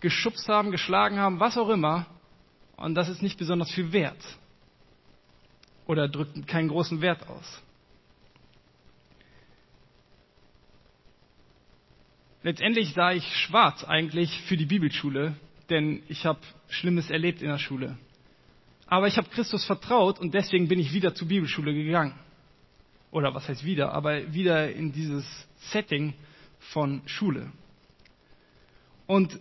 geschubst 0.00 0.48
haben, 0.48 0.70
geschlagen 0.70 1.18
haben, 1.18 1.40
was 1.40 1.56
auch 1.56 1.68
immer. 1.68 2.06
Und 2.76 2.94
das 2.94 3.08
ist 3.08 3.22
nicht 3.22 3.38
besonders 3.38 3.70
viel 3.70 3.92
wert. 3.92 4.22
Oder 5.86 6.08
drückt 6.08 6.46
keinen 6.46 6.68
großen 6.68 7.00
Wert 7.00 7.28
aus. 7.28 7.62
Letztendlich 12.42 12.92
sah 12.94 13.12
ich 13.12 13.24
schwarz 13.38 13.82
eigentlich 13.82 14.40
für 14.42 14.56
die 14.56 14.66
Bibelschule, 14.66 15.34
denn 15.68 16.02
ich 16.08 16.26
habe 16.26 16.38
Schlimmes 16.68 17.10
erlebt 17.10 17.42
in 17.42 17.48
der 17.48 17.58
Schule. 17.58 17.98
Aber 18.86 19.08
ich 19.08 19.16
habe 19.16 19.28
Christus 19.30 19.64
vertraut 19.64 20.20
und 20.20 20.32
deswegen 20.32 20.68
bin 20.68 20.78
ich 20.78 20.92
wieder 20.92 21.14
zur 21.14 21.26
Bibelschule 21.26 21.74
gegangen. 21.74 22.14
Oder 23.10 23.34
was 23.34 23.48
heißt 23.48 23.64
wieder, 23.64 23.92
aber 23.92 24.32
wieder 24.32 24.70
in 24.70 24.92
dieses 24.92 25.24
Setting 25.72 26.14
von 26.58 27.02
Schule. 27.06 27.50
Und 29.06 29.38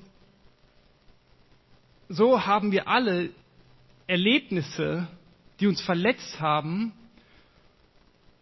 so 2.10 2.46
haben 2.46 2.72
wir 2.72 2.88
alle 2.88 3.30
Erlebnisse, 4.08 5.08
die 5.60 5.68
uns 5.68 5.82
verletzt 5.82 6.40
haben 6.40 6.94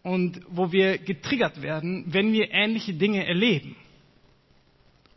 und 0.02 0.42
wo 0.48 0.72
wir 0.72 0.98
getriggert 0.98 1.62
werden, 1.62 2.04
wenn 2.08 2.32
wir 2.32 2.50
ähnliche 2.50 2.92
Dinge 2.92 3.26
erleben. 3.26 3.76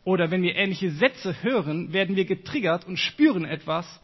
Oder 0.04 0.30
wenn 0.30 0.42
wir 0.42 0.56
ähnliche 0.56 0.90
Sätze 0.90 1.42
hören, 1.42 1.92
werden 1.92 2.16
wir 2.16 2.24
getriggert 2.24 2.86
und 2.86 2.96
spüren 2.96 3.44
etwas 3.44 4.00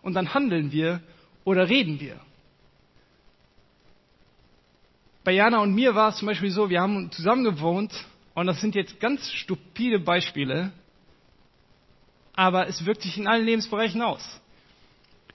und 0.00 0.14
dann 0.14 0.32
handeln 0.32 0.72
wir 0.72 1.02
oder 1.44 1.68
reden 1.68 2.00
wir? 2.00 2.18
Bei 5.24 5.32
Jana 5.32 5.60
und 5.60 5.74
mir 5.74 5.94
war 5.94 6.08
es 6.08 6.16
zum 6.16 6.26
Beispiel 6.26 6.50
so, 6.50 6.70
wir 6.70 6.80
haben 6.80 7.10
zusammen 7.12 7.44
gewohnt 7.44 7.92
und 8.34 8.46
das 8.46 8.60
sind 8.60 8.74
jetzt 8.74 8.98
ganz 8.98 9.30
stupide 9.30 9.98
Beispiele, 10.00 10.72
aber 12.34 12.68
es 12.68 12.84
wirkt 12.84 13.02
sich 13.02 13.16
in 13.18 13.26
allen 13.26 13.44
Lebensbereichen 13.44 14.02
aus. 14.02 14.40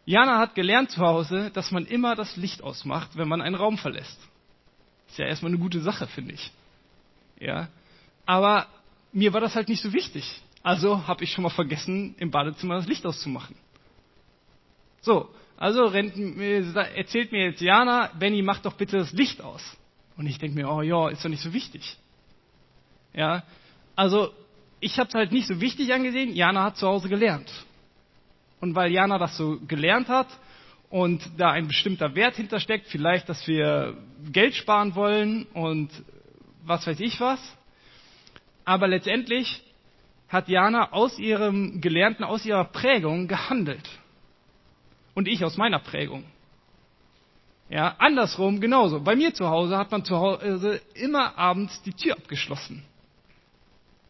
Jana 0.05 0.39
hat 0.39 0.55
gelernt 0.55 0.91
zu 0.91 1.01
Hause, 1.01 1.51
dass 1.53 1.71
man 1.71 1.85
immer 1.85 2.15
das 2.15 2.37
Licht 2.37 2.63
ausmacht, 2.63 3.09
wenn 3.15 3.27
man 3.27 3.41
einen 3.41 3.55
Raum 3.55 3.77
verlässt. 3.77 4.19
Ist 5.09 5.17
ja 5.17 5.25
erstmal 5.25 5.51
eine 5.51 5.59
gute 5.59 5.81
Sache, 5.81 6.07
finde 6.07 6.33
ich. 6.33 6.51
Ja. 7.39 7.67
Aber 8.25 8.67
mir 9.11 9.33
war 9.33 9.41
das 9.41 9.55
halt 9.55 9.69
nicht 9.69 9.81
so 9.81 9.93
wichtig. 9.93 10.41
Also 10.63 11.07
habe 11.07 11.23
ich 11.23 11.31
schon 11.31 11.43
mal 11.43 11.49
vergessen, 11.49 12.15
im 12.17 12.31
Badezimmer 12.31 12.75
das 12.75 12.87
Licht 12.87 13.05
auszumachen. 13.05 13.55
So, 15.01 15.29
also 15.57 15.85
rennt, 15.85 16.15
erzählt 16.17 17.31
mir 17.31 17.45
jetzt 17.45 17.61
Jana, 17.61 18.11
Benny, 18.19 18.41
mach 18.41 18.59
doch 18.59 18.73
bitte 18.73 18.97
das 18.97 19.11
Licht 19.11 19.41
aus. 19.41 19.77
Und 20.17 20.27
ich 20.27 20.39
denke 20.39 20.55
mir, 20.55 20.69
oh 20.69 20.81
ja, 20.81 21.09
ist 21.09 21.23
doch 21.23 21.29
nicht 21.29 21.43
so 21.43 21.53
wichtig. 21.53 21.97
Ja, 23.13 23.43
also 23.95 24.31
ich 24.79 24.99
habe 24.99 25.09
es 25.09 25.15
halt 25.15 25.31
nicht 25.31 25.47
so 25.47 25.59
wichtig 25.59 25.93
angesehen. 25.93 26.35
Jana 26.35 26.63
hat 26.63 26.77
zu 26.77 26.87
Hause 26.87 27.09
gelernt. 27.09 27.51
Und 28.59 28.75
weil 28.75 28.91
Jana 28.91 29.17
das 29.17 29.37
so 29.37 29.59
gelernt 29.67 30.07
hat 30.07 30.27
und 30.89 31.21
da 31.37 31.51
ein 31.51 31.67
bestimmter 31.67 32.15
Wert 32.15 32.35
hintersteckt, 32.35 32.87
vielleicht, 32.87 33.29
dass 33.29 33.47
wir 33.47 33.97
Geld 34.31 34.55
sparen 34.55 34.95
wollen 34.95 35.45
und 35.53 35.89
was 36.63 36.85
weiß 36.87 36.99
ich 36.99 37.19
was. 37.19 37.39
Aber 38.65 38.87
letztendlich 38.87 39.63
hat 40.27 40.49
Jana 40.49 40.91
aus 40.91 41.17
ihrem 41.19 41.81
Gelernten, 41.81 42.23
aus 42.23 42.45
ihrer 42.45 42.65
Prägung 42.65 43.27
gehandelt. 43.27 43.89
Und 45.13 45.27
ich 45.27 45.43
aus 45.43 45.57
meiner 45.57 45.79
Prägung. 45.79 46.25
Ja, 47.69 47.95
andersrum 47.97 48.61
genauso. 48.61 49.01
Bei 49.01 49.15
mir 49.15 49.33
zu 49.33 49.47
Hause 49.47 49.77
hat 49.77 49.91
man 49.91 50.05
zu 50.05 50.17
Hause 50.17 50.81
immer 50.93 51.37
abends 51.37 51.81
die 51.83 51.93
Tür 51.93 52.15
abgeschlossen. 52.15 52.83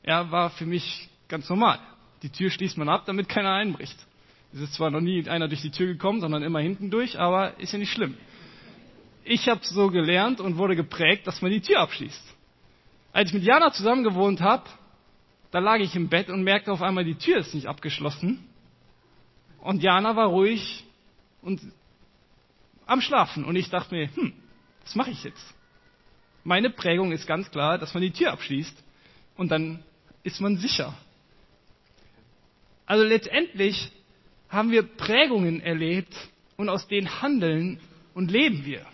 Ja, 0.08 0.32
war 0.32 0.52
für 0.52 0.66
mich 0.66 1.10
ganz 1.28 1.50
normal. 1.50 1.80
Die 2.24 2.30
Tür 2.30 2.50
schließt 2.50 2.78
man 2.78 2.88
ab, 2.88 3.04
damit 3.06 3.28
keiner 3.28 3.52
einbricht. 3.52 3.98
Es 4.54 4.62
ist 4.62 4.76
zwar 4.76 4.90
noch 4.90 5.02
nie 5.02 5.28
einer 5.28 5.50
durch 5.50 5.62
die 5.62 5.70
Tür 5.70 5.88
gekommen, 5.88 6.22
sondern 6.22 6.44
immer 6.44 6.62
hinten 6.62 6.90
durch, 6.90 7.20
aber 7.20 7.60
ist 7.60 7.74
ja 7.74 7.80
nicht 7.80 7.92
schlimm. 7.92 8.16
Ich 9.26 9.50
habe 9.50 9.60
so 9.64 9.90
gelernt 9.90 10.40
und 10.40 10.56
wurde 10.56 10.78
geprägt, 10.78 11.28
dass 11.28 11.42
man 11.42 11.52
die 11.52 11.60
Tür 11.60 11.82
abschließt. 11.82 12.24
Als 13.12 13.30
ich 13.30 13.34
mit 13.34 13.44
Jana 13.44 13.74
zusammen 13.74 14.06
gewohnt 14.06 14.40
habe, 14.40 14.64
da 15.52 15.60
lag 15.60 15.80
ich 15.80 15.94
im 15.94 16.08
Bett 16.08 16.30
und 16.30 16.42
merkte 16.42 16.72
auf 16.72 16.82
einmal, 16.82 17.04
die 17.04 17.16
Tür 17.16 17.40
ist 17.40 17.54
nicht 17.54 17.68
abgeschlossen. 17.68 18.48
Und 19.60 19.84
Jana 19.84 20.16
war 20.16 20.28
ruhig 20.28 20.86
und 21.42 21.60
am 22.86 23.02
Schlafen. 23.02 23.44
Und 23.44 23.58
ich 23.58 23.70
dachte 23.70 23.94
mir, 23.94 24.10
hm, 24.16 24.32
was 24.86 24.96
mache 24.96 25.12
ich 25.12 25.26
jetzt? 25.26 25.54
Meine 26.46 26.70
Prägung 26.70 27.12
ist 27.12 27.28
ganz 27.28 27.52
klar, 27.52 27.78
dass 27.78 27.94
man 27.94 28.04
die 28.04 28.12
Tür 28.12 28.32
abschließt 28.32 28.82
und 29.36 29.50
dann 29.50 29.84
ist 30.28 30.42
man 30.42 30.58
sicher. 30.58 30.94
Also 32.86 33.06
letztendlich 33.06 33.92
haben 34.50 34.72
wir 34.72 34.84
Prägungen 34.84 35.62
erlebt 35.62 36.14
und 36.58 36.68
aus 36.68 36.86
denen 36.90 37.22
handeln 37.22 37.80
und 38.14 38.30
leben 38.30 38.66
wir. 38.66 38.86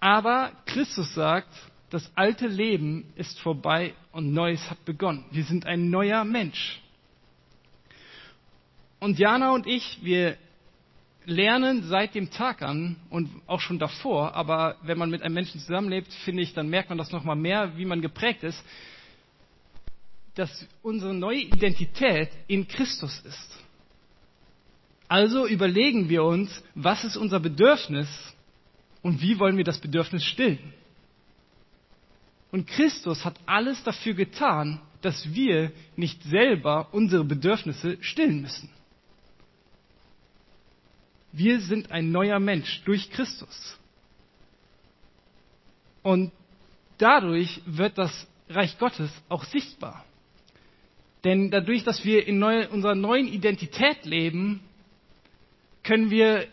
Aber 0.00 0.52
Christus 0.64 1.12
sagt, 1.12 1.52
das 1.90 2.10
alte 2.14 2.46
Leben 2.46 3.12
ist 3.14 3.38
vorbei 3.40 3.92
und 4.12 4.32
Neues 4.32 4.70
hat 4.70 4.82
begonnen. 4.86 5.26
Wir 5.30 5.44
sind 5.44 5.66
ein 5.66 5.90
neuer 5.90 6.24
Mensch. 6.24 6.80
Und 9.00 9.18
Jana 9.18 9.52
und 9.52 9.66
ich, 9.66 9.98
wir 10.02 10.38
lernen 11.26 11.84
seit 11.84 12.14
dem 12.14 12.30
Tag 12.30 12.62
an 12.62 12.96
und 13.10 13.30
auch 13.46 13.60
schon 13.60 13.78
davor, 13.78 14.34
aber 14.34 14.76
wenn 14.82 14.98
man 14.98 15.10
mit 15.10 15.22
einem 15.22 15.34
Menschen 15.34 15.60
zusammenlebt, 15.60 16.12
finde 16.24 16.42
ich, 16.42 16.54
dann 16.54 16.68
merkt 16.68 16.88
man 16.88 16.98
das 16.98 17.12
nochmal 17.12 17.36
mehr, 17.36 17.76
wie 17.76 17.84
man 17.84 18.00
geprägt 18.00 18.42
ist, 18.42 18.62
dass 20.34 20.66
unsere 20.82 21.14
neue 21.14 21.40
Identität 21.40 22.30
in 22.46 22.66
Christus 22.66 23.20
ist. 23.20 23.58
Also 25.08 25.46
überlegen 25.46 26.08
wir 26.08 26.24
uns, 26.24 26.62
was 26.74 27.04
ist 27.04 27.16
unser 27.16 27.40
Bedürfnis 27.40 28.08
und 29.02 29.20
wie 29.22 29.38
wollen 29.38 29.56
wir 29.56 29.64
das 29.64 29.78
Bedürfnis 29.78 30.24
stillen. 30.24 30.72
Und 32.50 32.66
Christus 32.66 33.24
hat 33.24 33.38
alles 33.46 33.82
dafür 33.82 34.14
getan, 34.14 34.80
dass 35.02 35.34
wir 35.34 35.72
nicht 35.96 36.22
selber 36.22 36.88
unsere 36.92 37.24
Bedürfnisse 37.24 37.98
stillen 38.00 38.40
müssen. 38.40 38.70
Wir 41.36 41.60
sind 41.60 41.90
ein 41.90 42.12
neuer 42.12 42.38
Mensch 42.38 42.82
durch 42.84 43.10
Christus. 43.10 43.76
Und 46.04 46.30
dadurch 46.98 47.60
wird 47.66 47.98
das 47.98 48.28
Reich 48.48 48.78
Gottes 48.78 49.10
auch 49.28 49.42
sichtbar. 49.42 50.04
Denn 51.24 51.50
dadurch, 51.50 51.82
dass 51.82 52.04
wir 52.04 52.24
in 52.28 52.38
neue, 52.38 52.68
unserer 52.68 52.94
neuen 52.94 53.26
Identität 53.26 54.04
leben, 54.04 54.60
können 55.82 56.10
wir 56.10 56.46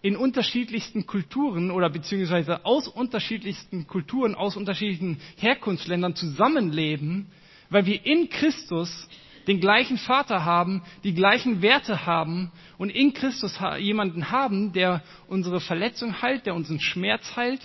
in 0.00 0.16
unterschiedlichsten 0.16 1.06
Kulturen 1.06 1.72
oder 1.72 1.90
beziehungsweise 1.90 2.64
aus 2.64 2.86
unterschiedlichsten 2.86 3.88
Kulturen, 3.88 4.36
aus 4.36 4.56
unterschiedlichen 4.56 5.18
Herkunftsländern 5.38 6.14
zusammenleben, 6.14 7.26
weil 7.68 7.86
wir 7.86 8.06
in 8.06 8.28
Christus 8.28 9.08
den 9.46 9.60
gleichen 9.60 9.98
Vater 9.98 10.44
haben, 10.44 10.82
die 11.02 11.14
gleichen 11.14 11.62
Werte 11.62 12.06
haben 12.06 12.50
und 12.78 12.90
in 12.90 13.12
Christus 13.12 13.58
jemanden 13.78 14.30
haben, 14.30 14.72
der 14.72 15.02
unsere 15.28 15.60
Verletzung 15.60 16.22
heilt, 16.22 16.46
der 16.46 16.54
unseren 16.54 16.80
Schmerz 16.80 17.36
heilt 17.36 17.60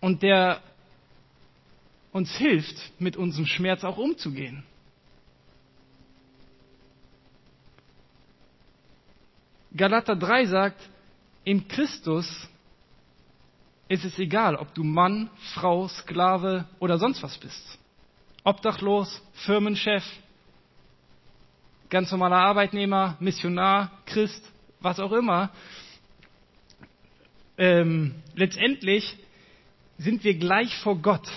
und 0.00 0.22
der 0.22 0.60
uns 2.12 2.36
hilft, 2.36 2.76
mit 3.00 3.16
unserem 3.16 3.46
Schmerz 3.46 3.82
auch 3.82 3.96
umzugehen. 3.96 4.62
Galater 9.76 10.14
3 10.14 10.46
sagt, 10.46 10.88
in 11.42 11.66
Christus 11.66 12.48
ist 13.88 14.04
es 14.04 14.18
egal, 14.18 14.56
ob 14.56 14.72
du 14.74 14.84
Mann, 14.84 15.28
Frau, 15.54 15.88
Sklave 15.88 16.66
oder 16.78 16.98
sonst 16.98 17.22
was 17.22 17.36
bist. 17.38 17.78
Obdachlos, 18.44 19.22
Firmenchef, 19.32 20.04
ganz 21.90 22.10
normaler 22.10 22.36
Arbeitnehmer, 22.36 23.16
Missionar, 23.20 23.90
Christ, 24.06 24.44
was 24.80 25.00
auch 25.00 25.12
immer. 25.12 25.50
Ähm, 27.56 28.14
letztendlich 28.34 29.16
sind 29.98 30.24
wir 30.24 30.34
gleich 30.34 30.76
vor 30.78 30.98
Gott 30.98 31.28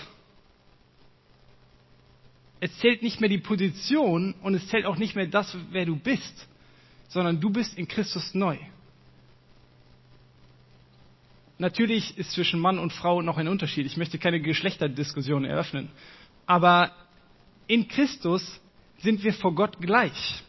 es 2.60 2.76
zählt 2.78 3.02
nicht 3.02 3.20
mehr 3.20 3.28
die 3.28 3.38
Position 3.38 4.34
und 4.42 4.54
es 4.54 4.66
zählt 4.68 4.84
auch 4.84 4.96
nicht 4.96 5.14
mehr 5.14 5.26
das, 5.26 5.56
wer 5.70 5.86
du 5.86 5.96
bist, 5.96 6.48
sondern 7.08 7.40
du 7.40 7.50
bist 7.50 7.78
in 7.78 7.86
Christus 7.86 8.34
neu. 8.34 8.58
Natürlich 11.58 12.16
ist 12.18 12.32
zwischen 12.32 12.60
Mann 12.60 12.78
und 12.78 12.92
Frau 12.92 13.20
noch 13.20 13.36
ein 13.36 13.48
Unterschied. 13.48 13.86
Ich 13.86 13.96
möchte 13.96 14.18
keine 14.18 14.40
Geschlechterdiskussion 14.40 15.44
eröffnen. 15.44 15.90
Aber 16.48 16.90
in 17.68 17.86
Christus 17.86 18.60
sind 18.98 19.22
wir 19.22 19.32
vor 19.34 19.54
Gott 19.54 19.78
gleich 19.80 20.42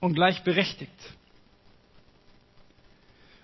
und 0.00 0.14
gleichberechtigt. 0.14 0.90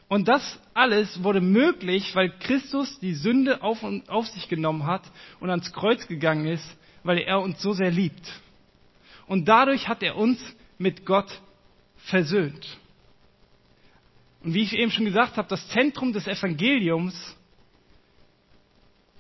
Und 0.08 0.26
das 0.26 0.58
alles 0.74 1.22
wurde 1.22 1.40
möglich, 1.40 2.16
weil 2.16 2.30
Christus 2.40 2.98
die 2.98 3.14
Sünde 3.14 3.62
auf, 3.62 3.84
auf 4.08 4.26
sich 4.26 4.48
genommen 4.48 4.86
hat 4.86 5.02
und 5.38 5.50
ans 5.50 5.72
Kreuz 5.72 6.08
gegangen 6.08 6.46
ist 6.46 6.76
weil 7.08 7.18
er 7.18 7.40
uns 7.40 7.62
so 7.62 7.72
sehr 7.72 7.90
liebt. 7.90 8.30
Und 9.26 9.46
dadurch 9.46 9.88
hat 9.88 10.02
er 10.02 10.16
uns 10.16 10.38
mit 10.78 11.04
Gott 11.04 11.40
versöhnt. 11.96 12.78
Und 14.42 14.54
wie 14.54 14.62
ich 14.62 14.74
eben 14.74 14.90
schon 14.90 15.04
gesagt 15.04 15.36
habe, 15.36 15.48
das 15.48 15.66
Zentrum 15.68 16.12
des 16.12 16.26
Evangeliums 16.26 17.36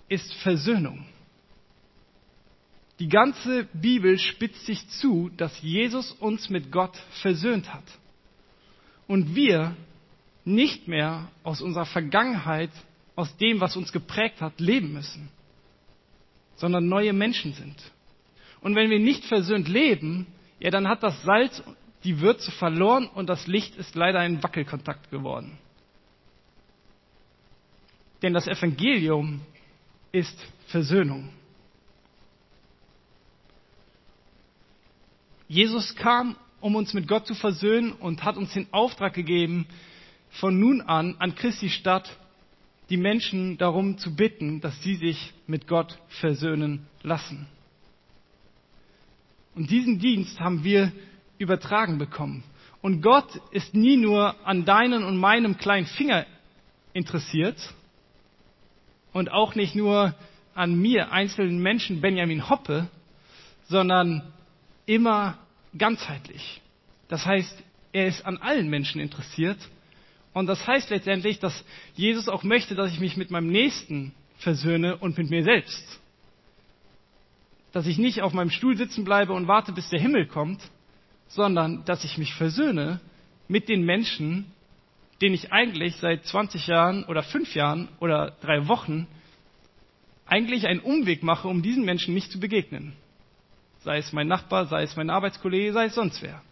ist 0.08 0.32
Versöhnung. 0.34 1.04
Die 2.98 3.08
ganze 3.08 3.64
Bibel 3.72 4.18
spitzt 4.18 4.66
sich 4.66 4.88
zu, 4.88 5.30
dass 5.36 5.60
Jesus 5.62 6.12
uns 6.12 6.50
mit 6.50 6.72
Gott 6.72 6.96
versöhnt 7.22 7.72
hat. 7.72 7.84
Und 9.06 9.34
wir 9.34 9.76
nicht 10.44 10.88
mehr 10.88 11.28
aus 11.44 11.62
unserer 11.62 11.86
Vergangenheit, 11.86 12.70
aus 13.14 13.36
dem, 13.36 13.60
was 13.60 13.76
uns 13.76 13.92
geprägt 13.92 14.40
hat, 14.40 14.58
leben 14.60 14.92
müssen 14.92 15.30
sondern 16.58 16.88
neue 16.88 17.12
Menschen 17.12 17.54
sind. 17.54 17.76
Und 18.60 18.74
wenn 18.74 18.90
wir 18.90 18.98
nicht 18.98 19.24
versöhnt 19.24 19.68
leben, 19.68 20.26
ja, 20.58 20.70
dann 20.70 20.88
hat 20.88 21.02
das 21.02 21.22
Salz 21.22 21.62
die 22.04 22.20
Würze 22.20 22.50
verloren 22.50 23.06
und 23.06 23.28
das 23.28 23.46
Licht 23.46 23.76
ist 23.76 23.94
leider 23.94 24.18
ein 24.18 24.42
Wackelkontakt 24.42 25.10
geworden. 25.10 25.56
Denn 28.22 28.34
das 28.34 28.48
Evangelium 28.48 29.40
ist 30.10 30.36
Versöhnung. 30.66 31.30
Jesus 35.48 35.96
kam, 35.96 36.36
um 36.60 36.76
uns 36.76 36.92
mit 36.92 37.08
Gott 37.08 37.26
zu 37.26 37.34
versöhnen 37.34 37.92
und 37.92 38.22
hat 38.22 38.36
uns 38.36 38.52
den 38.52 38.66
Auftrag 38.70 39.14
gegeben, 39.14 39.66
von 40.30 40.58
nun 40.58 40.82
an 40.82 41.16
an 41.18 41.34
Christi 41.34 41.70
Stadt 41.70 42.16
die 42.90 42.98
Menschen 42.98 43.58
darum 43.58 43.98
zu 43.98 44.14
bitten, 44.14 44.60
dass 44.60 44.80
sie 44.82 44.96
sich 44.96 45.32
mit 45.46 45.66
Gott 45.66 45.98
versöhnen 46.08 46.86
lassen. 47.02 47.46
Und 49.54 49.70
diesen 49.70 49.98
Dienst 49.98 50.38
haben 50.40 50.64
wir 50.64 50.92
übertragen 51.38 51.98
bekommen. 51.98 52.44
Und 52.80 53.02
Gott 53.02 53.40
ist 53.50 53.74
nie 53.74 53.96
nur 53.96 54.34
an 54.46 54.64
deinen 54.64 55.02
und 55.02 55.16
meinem 55.16 55.58
kleinen 55.58 55.86
Finger 55.86 56.26
interessiert 56.92 57.74
und 59.12 59.32
auch 59.32 59.54
nicht 59.54 59.74
nur 59.74 60.14
an 60.54 60.78
mir, 60.78 61.12
einzelnen 61.12 61.58
Menschen, 61.60 62.00
Benjamin 62.00 62.48
Hoppe, 62.48 62.88
sondern 63.68 64.32
immer 64.88 65.38
ganzheitlich. 65.76 66.60
Das 67.08 67.26
heißt, 67.26 67.62
er 67.92 68.06
ist 68.06 68.24
an 68.24 68.38
allen 68.38 68.68
Menschen 68.68 69.00
interessiert 69.00 69.58
und 70.32 70.46
das 70.46 70.66
heißt 70.66 70.90
letztendlich, 70.90 71.38
dass 71.38 71.64
Jesus 71.94 72.28
auch 72.28 72.42
möchte, 72.42 72.74
dass 72.74 72.92
ich 72.92 73.00
mich 73.00 73.16
mit 73.16 73.30
meinem 73.30 73.48
Nächsten 73.48 74.14
versöhne 74.38 74.96
und 74.96 75.16
mit 75.18 75.30
mir 75.30 75.44
selbst. 75.44 76.00
Dass 77.72 77.86
ich 77.86 77.98
nicht 77.98 78.22
auf 78.22 78.32
meinem 78.32 78.50
Stuhl 78.50 78.76
sitzen 78.76 79.04
bleibe 79.04 79.34
und 79.34 79.46
warte, 79.46 79.72
bis 79.72 79.90
der 79.90 80.00
Himmel 80.00 80.26
kommt, 80.26 80.60
sondern 81.28 81.84
dass 81.84 82.04
ich 82.04 82.16
mich 82.16 82.32
versöhne 82.34 83.00
mit 83.46 83.68
den 83.68 83.82
Menschen, 83.82 84.46
denen 85.20 85.34
ich 85.34 85.52
eigentlich 85.52 85.96
seit 85.96 86.24
20 86.24 86.66
Jahren 86.66 87.04
oder 87.04 87.22
5 87.22 87.54
Jahren 87.54 87.88
oder 88.00 88.36
drei 88.40 88.68
Wochen 88.68 89.06
eigentlich 90.26 90.66
einen 90.66 90.80
Umweg 90.80 91.22
mache, 91.22 91.48
um 91.48 91.62
diesen 91.62 91.84
Menschen 91.84 92.14
nicht 92.14 92.30
zu 92.30 92.40
begegnen. 92.40 92.94
Sei 93.84 93.98
es 93.98 94.12
mein 94.12 94.28
Nachbar, 94.28 94.66
sei 94.66 94.82
es 94.82 94.96
mein 94.96 95.10
Arbeitskollege, 95.10 95.72
sei 95.72 95.86
es 95.86 95.94
sonst 95.94 96.22
wer. 96.22 96.42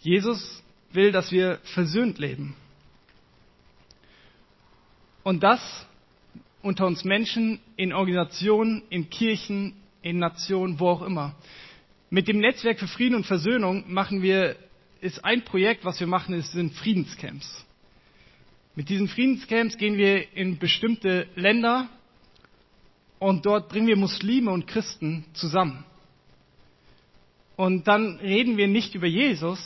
Jesus 0.00 0.62
will, 0.92 1.12
dass 1.12 1.32
wir 1.32 1.58
versöhnt 1.64 2.18
leben. 2.18 2.56
Und 5.22 5.42
das 5.42 5.60
unter 6.62 6.86
uns 6.86 7.04
Menschen, 7.04 7.60
in 7.76 7.92
Organisationen, 7.92 8.82
in 8.90 9.10
Kirchen, 9.10 9.74
in 10.02 10.18
Nationen, 10.18 10.80
wo 10.80 10.88
auch 10.88 11.02
immer. 11.02 11.34
Mit 12.10 12.28
dem 12.28 12.38
Netzwerk 12.40 12.78
für 12.78 12.88
Frieden 12.88 13.14
und 13.14 13.26
Versöhnung 13.26 13.84
machen 13.86 14.22
wir, 14.22 14.56
ist 15.00 15.24
ein 15.24 15.44
Projekt, 15.44 15.84
was 15.84 16.00
wir 16.00 16.06
machen, 16.06 16.34
ist, 16.34 16.52
sind 16.52 16.74
Friedenscamps. 16.74 17.64
Mit 18.74 18.88
diesen 18.88 19.08
Friedenscamps 19.08 19.76
gehen 19.76 19.96
wir 19.96 20.32
in 20.36 20.58
bestimmte 20.58 21.26
Länder 21.34 21.88
und 23.18 23.46
dort 23.46 23.68
bringen 23.68 23.86
wir 23.86 23.96
Muslime 23.96 24.50
und 24.50 24.66
Christen 24.66 25.24
zusammen. 25.32 25.84
Und 27.56 27.88
dann 27.88 28.16
reden 28.18 28.56
wir 28.56 28.68
nicht 28.68 28.94
über 28.94 29.06
Jesus, 29.06 29.58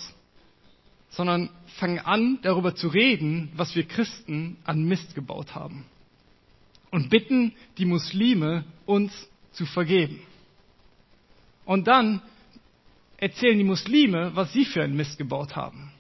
sondern 1.10 1.50
fangen 1.78 1.98
an, 1.98 2.38
darüber 2.42 2.74
zu 2.74 2.88
reden, 2.88 3.50
was 3.54 3.74
wir 3.76 3.84
Christen 3.84 4.56
an 4.64 4.84
Mist 4.84 5.14
gebaut 5.14 5.54
haben. 5.54 5.84
Und 6.90 7.10
bitten 7.10 7.52
die 7.76 7.84
Muslime, 7.84 8.64
uns 8.86 9.12
zu 9.52 9.66
vergeben. 9.66 10.20
Und 11.64 11.86
dann 11.86 12.22
erzählen 13.18 13.58
die 13.58 13.64
Muslime, 13.64 14.32
was 14.34 14.52
sie 14.52 14.64
für 14.64 14.82
einen 14.82 14.96
Mist 14.96 15.18
gebaut 15.18 15.54
haben. 15.54 15.92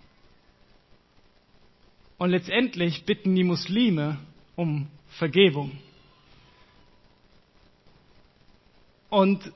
Und 2.18 2.30
letztendlich 2.30 3.04
bitten 3.04 3.34
die 3.34 3.44
Muslime 3.44 4.18
um 4.56 4.86
Vergebung. 5.18 5.72
Und 9.12 9.52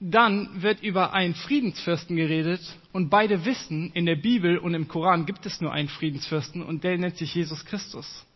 dann 0.00 0.60
wird 0.60 0.82
über 0.82 1.12
einen 1.12 1.36
Friedensfürsten 1.36 2.16
geredet 2.16 2.60
und 2.92 3.10
beide 3.10 3.44
wissen, 3.44 3.92
in 3.92 4.06
der 4.06 4.16
Bibel 4.16 4.58
und 4.58 4.74
im 4.74 4.88
Koran 4.88 5.24
gibt 5.24 5.46
es 5.46 5.60
nur 5.60 5.70
einen 5.70 5.88
Friedensfürsten 5.88 6.64
und 6.64 6.82
der 6.82 6.98
nennt 6.98 7.16
sich 7.16 7.32
Jesus 7.32 7.64
Christus. 7.64 8.26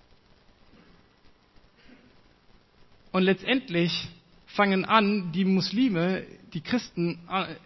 Und 3.10 3.24
letztendlich 3.24 4.08
fangen 4.46 4.84
an, 4.84 5.32
die 5.32 5.44
Muslime, 5.44 6.22
die 6.54 6.60
Christen 6.60 7.18
äh, 7.28 7.56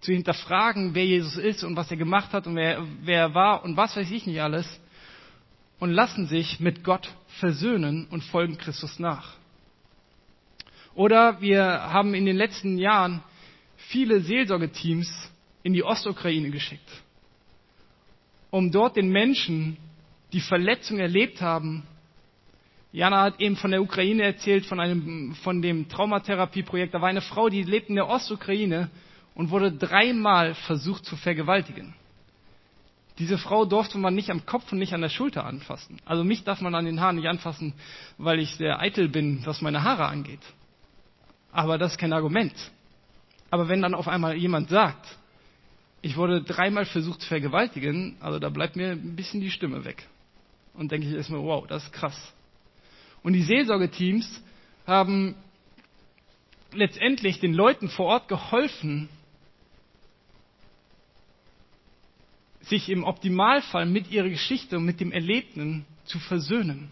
zu 0.00 0.12
hinterfragen, 0.12 0.94
wer 0.94 1.04
Jesus 1.04 1.36
ist 1.36 1.64
und 1.64 1.76
was 1.76 1.90
er 1.90 1.98
gemacht 1.98 2.32
hat 2.32 2.46
und 2.46 2.56
wer, 2.56 2.82
wer 3.02 3.20
er 3.20 3.34
war 3.34 3.62
und 3.62 3.76
was 3.76 3.94
weiß 3.94 4.10
ich 4.10 4.24
nicht 4.24 4.40
alles 4.40 4.80
und 5.80 5.90
lassen 5.90 6.28
sich 6.28 6.60
mit 6.60 6.82
Gott 6.82 7.14
versöhnen 7.40 8.06
und 8.06 8.24
folgen 8.24 8.56
Christus 8.56 8.98
nach. 8.98 9.36
Oder 10.98 11.40
wir 11.40 11.62
haben 11.64 12.12
in 12.12 12.26
den 12.26 12.36
letzten 12.36 12.76
Jahren 12.76 13.22
viele 13.76 14.18
Seelsorgeteams 14.18 15.30
in 15.62 15.72
die 15.72 15.84
Ostukraine 15.84 16.50
geschickt, 16.50 16.90
um 18.50 18.72
dort 18.72 18.96
den 18.96 19.08
Menschen, 19.08 19.76
die 20.32 20.40
Verletzungen 20.40 20.98
erlebt 20.98 21.40
haben, 21.40 21.84
Jana 22.90 23.22
hat 23.22 23.40
eben 23.40 23.54
von 23.54 23.70
der 23.70 23.80
Ukraine 23.80 24.24
erzählt, 24.24 24.66
von, 24.66 24.80
einem, 24.80 25.36
von 25.36 25.62
dem 25.62 25.88
Traumatherapieprojekt. 25.88 26.92
Da 26.92 27.00
war 27.00 27.08
eine 27.08 27.20
Frau, 27.20 27.48
die 27.48 27.62
lebt 27.62 27.90
in 27.90 27.94
der 27.94 28.08
Ostukraine 28.08 28.90
und 29.36 29.50
wurde 29.50 29.70
dreimal 29.70 30.54
versucht 30.54 31.04
zu 31.04 31.14
vergewaltigen. 31.14 31.94
Diese 33.20 33.38
Frau 33.38 33.66
durfte 33.66 33.98
man 33.98 34.16
nicht 34.16 34.30
am 34.30 34.44
Kopf 34.46 34.72
und 34.72 34.78
nicht 34.78 34.94
an 34.94 35.02
der 35.02 35.10
Schulter 35.10 35.44
anfassen. 35.44 35.98
Also 36.04 36.24
mich 36.24 36.42
darf 36.42 36.60
man 36.60 36.74
an 36.74 36.86
den 36.86 37.00
Haaren 37.00 37.14
nicht 37.14 37.28
anfassen, 37.28 37.74
weil 38.16 38.40
ich 38.40 38.56
sehr 38.56 38.80
eitel 38.80 39.08
bin, 39.08 39.42
was 39.44 39.60
meine 39.60 39.84
Haare 39.84 40.06
angeht. 40.06 40.40
Aber 41.52 41.78
das 41.78 41.92
ist 41.92 41.98
kein 41.98 42.12
Argument. 42.12 42.54
Aber 43.50 43.68
wenn 43.68 43.82
dann 43.82 43.94
auf 43.94 44.08
einmal 44.08 44.36
jemand 44.36 44.68
sagt, 44.68 45.06
ich 46.00 46.16
wurde 46.16 46.42
dreimal 46.42 46.84
versucht 46.84 47.22
zu 47.22 47.28
vergewaltigen, 47.28 48.16
also 48.20 48.38
da 48.38 48.50
bleibt 48.50 48.76
mir 48.76 48.92
ein 48.92 49.16
bisschen 49.16 49.40
die 49.40 49.50
Stimme 49.50 49.84
weg. 49.84 50.06
Und 50.74 50.92
denke 50.92 51.08
ich 51.08 51.14
erstmal, 51.14 51.42
wow, 51.42 51.66
das 51.66 51.84
ist 51.84 51.92
krass. 51.92 52.32
Und 53.22 53.32
die 53.32 53.42
Seelsorgeteams 53.42 54.42
haben 54.86 55.34
letztendlich 56.72 57.40
den 57.40 57.54
Leuten 57.54 57.88
vor 57.88 58.06
Ort 58.06 58.28
geholfen, 58.28 59.08
sich 62.60 62.90
im 62.90 63.02
Optimalfall 63.04 63.86
mit 63.86 64.10
ihrer 64.10 64.28
Geschichte 64.28 64.76
und 64.76 64.84
mit 64.84 65.00
dem 65.00 65.10
Erlebten 65.10 65.86
zu 66.04 66.18
versöhnen. 66.18 66.90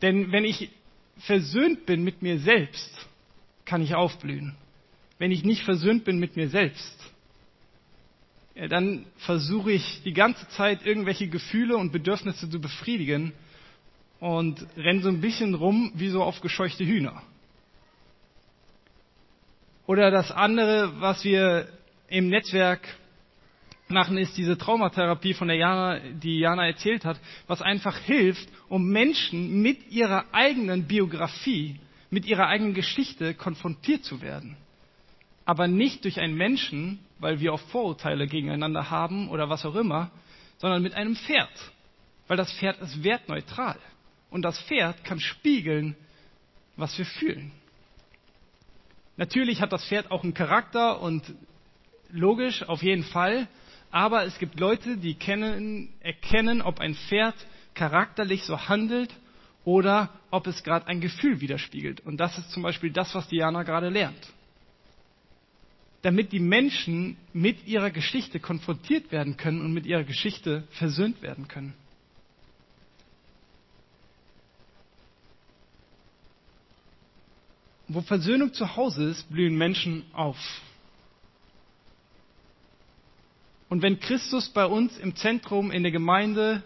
Denn 0.00 0.32
wenn 0.32 0.44
ich 0.44 0.70
versöhnt 1.18 1.86
bin 1.86 2.02
mit 2.04 2.22
mir 2.22 2.38
selbst, 2.38 2.90
kann 3.64 3.82
ich 3.82 3.94
aufblühen. 3.94 4.54
Wenn 5.18 5.30
ich 5.30 5.44
nicht 5.44 5.62
versöhnt 5.62 6.04
bin 6.04 6.18
mit 6.18 6.36
mir 6.36 6.48
selbst, 6.48 6.98
ja, 8.54 8.68
dann 8.68 9.06
versuche 9.18 9.72
ich 9.72 10.02
die 10.04 10.12
ganze 10.12 10.46
Zeit 10.48 10.84
irgendwelche 10.84 11.28
Gefühle 11.28 11.76
und 11.76 11.92
Bedürfnisse 11.92 12.50
zu 12.50 12.60
befriedigen 12.60 13.32
und 14.20 14.66
renne 14.76 15.00
so 15.00 15.08
ein 15.08 15.20
bisschen 15.20 15.54
rum 15.54 15.92
wie 15.94 16.08
so 16.08 16.22
aufgescheuchte 16.22 16.84
Hühner. 16.84 17.22
Oder 19.86 20.10
das 20.10 20.30
andere, 20.30 21.00
was 21.00 21.24
wir 21.24 21.68
im 22.08 22.28
Netzwerk 22.28 22.86
machen, 23.92 24.16
ist 24.18 24.36
diese 24.36 24.58
Traumatherapie, 24.58 25.34
von 25.34 25.48
der 25.48 25.56
Jana, 25.56 25.98
die 25.98 26.38
Jana 26.38 26.66
erzählt 26.66 27.04
hat, 27.04 27.20
was 27.46 27.62
einfach 27.62 27.96
hilft, 27.98 28.48
um 28.68 28.88
Menschen 28.88 29.62
mit 29.62 29.90
ihrer 29.90 30.24
eigenen 30.32 30.86
Biografie, 30.86 31.78
mit 32.10 32.26
ihrer 32.26 32.46
eigenen 32.48 32.74
Geschichte 32.74 33.34
konfrontiert 33.34 34.04
zu 34.04 34.20
werden. 34.20 34.56
Aber 35.44 35.68
nicht 35.68 36.04
durch 36.04 36.20
einen 36.20 36.34
Menschen, 36.34 37.00
weil 37.18 37.40
wir 37.40 37.52
auch 37.52 37.60
Vorurteile 37.60 38.26
gegeneinander 38.26 38.90
haben 38.90 39.28
oder 39.28 39.48
was 39.48 39.64
auch 39.64 39.74
immer, 39.74 40.10
sondern 40.58 40.82
mit 40.82 40.94
einem 40.94 41.16
Pferd. 41.16 41.50
Weil 42.28 42.36
das 42.36 42.52
Pferd 42.52 42.80
ist 42.80 43.02
wertneutral. 43.02 43.78
Und 44.30 44.42
das 44.42 44.58
Pferd 44.60 45.04
kann 45.04 45.20
spiegeln, 45.20 45.96
was 46.76 46.96
wir 46.96 47.04
fühlen. 47.04 47.52
Natürlich 49.16 49.60
hat 49.60 49.72
das 49.72 49.84
Pferd 49.86 50.10
auch 50.10 50.22
einen 50.22 50.34
Charakter 50.34 51.00
und 51.00 51.22
logisch, 52.10 52.62
auf 52.62 52.82
jeden 52.82 53.04
Fall. 53.04 53.46
Aber 53.92 54.24
es 54.24 54.38
gibt 54.38 54.58
Leute, 54.58 54.96
die 54.96 55.14
kennen, 55.14 55.90
erkennen, 56.00 56.62
ob 56.62 56.80
ein 56.80 56.94
Pferd 56.94 57.34
charakterlich 57.74 58.42
so 58.44 58.68
handelt 58.68 59.14
oder 59.64 60.08
ob 60.30 60.46
es 60.46 60.64
gerade 60.64 60.86
ein 60.86 61.02
Gefühl 61.02 61.40
widerspiegelt. 61.42 62.00
Und 62.00 62.16
das 62.16 62.38
ist 62.38 62.50
zum 62.50 62.62
Beispiel 62.62 62.90
das, 62.90 63.14
was 63.14 63.28
Diana 63.28 63.62
gerade 63.64 63.90
lernt. 63.90 64.32
Damit 66.00 66.32
die 66.32 66.40
Menschen 66.40 67.18
mit 67.34 67.66
ihrer 67.66 67.90
Geschichte 67.90 68.40
konfrontiert 68.40 69.12
werden 69.12 69.36
können 69.36 69.60
und 69.60 69.74
mit 69.74 69.84
ihrer 69.84 70.04
Geschichte 70.04 70.64
versöhnt 70.70 71.20
werden 71.20 71.46
können. 71.46 71.74
Wo 77.88 78.00
Versöhnung 78.00 78.54
zu 78.54 78.74
Hause 78.74 79.04
ist, 79.04 79.30
blühen 79.30 79.56
Menschen 79.56 80.04
auf. 80.14 80.38
Und 83.72 83.80
wenn 83.80 84.00
Christus 84.00 84.50
bei 84.50 84.66
uns 84.66 84.98
im 84.98 85.16
Zentrum 85.16 85.70
in 85.70 85.82
der 85.82 85.92
Gemeinde 85.92 86.62